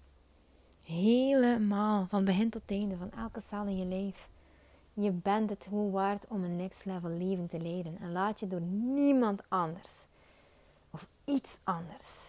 Helemaal. 0.84 2.08
Van 2.10 2.26
begin 2.26 2.50
tot 2.50 2.62
einde. 2.66 2.98
Van 2.98 3.12
elke 3.12 3.42
cel 3.42 3.66
in 3.66 3.78
je 3.78 3.86
leven. 3.86 4.22
Je 4.94 5.12
bent 5.12 5.50
het 5.50 5.66
gewoon 5.70 5.92
waard 5.92 6.28
om 6.28 6.44
een 6.44 6.56
next 6.56 6.86
level 6.86 7.10
leven 7.10 7.48
te 7.48 7.60
leiden. 7.60 7.98
En 8.00 8.12
laat 8.12 8.40
je 8.40 8.48
door 8.48 8.62
niemand 8.62 9.42
anders. 9.48 9.94
Of 10.92 11.08
iets 11.26 11.58
anders. 11.64 12.20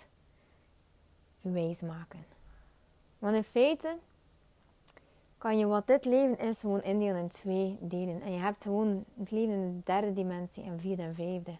Wijs 1.41 1.81
maken. 1.81 2.25
Want 3.19 3.37
in 3.37 3.45
feite 3.45 3.97
kan 5.43 5.59
je 5.59 5.67
wat 5.67 5.87
dit 5.87 6.05
leven 6.05 6.39
is 6.39 6.57
gewoon 6.61 6.83
indelen 6.83 7.17
in 7.17 7.31
twee 7.31 7.77
delen. 7.81 8.21
En 8.23 8.33
je 8.33 8.39
hebt 8.39 8.63
gewoon 8.63 9.05
het 9.19 9.31
leven 9.31 9.55
in 9.55 9.73
de 9.77 9.93
derde 9.93 10.13
dimensie 10.13 10.65
en 10.65 10.81
vierde 10.81 11.03
en 11.03 11.15
vijfde. 11.15 11.57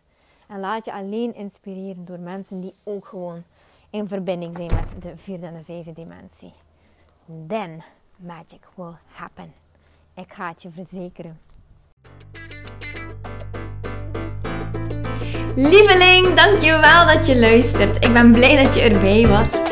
En 0.49 0.61
laat 0.61 0.85
je 0.85 0.93
alleen 0.93 1.35
inspireren 1.35 2.05
door 2.05 2.19
mensen 2.19 2.61
die 2.61 2.73
ook 2.85 3.07
gewoon 3.07 3.43
in 3.91 4.09
verbinding 4.09 4.57
zijn 4.57 4.75
met 4.75 5.03
de 5.03 5.17
vierde 5.17 5.47
en 5.47 5.55
de 5.55 5.65
vijfde 5.65 5.93
dimensie. 5.93 6.53
Then 7.49 7.83
magic 8.17 8.69
will 8.75 8.95
happen. 9.13 9.53
Ik 10.15 10.33
ga 10.33 10.49
het 10.49 10.63
je 10.63 10.71
verzekeren. 10.71 11.41
Lieveling, 15.55 16.35
dankjewel 16.35 17.07
dat 17.07 17.27
je 17.27 17.39
luistert. 17.39 18.05
Ik 18.05 18.13
ben 18.13 18.33
blij 18.33 18.65
dat 18.65 18.75
je 18.75 18.81
erbij 18.81 19.27
was. 19.27 19.72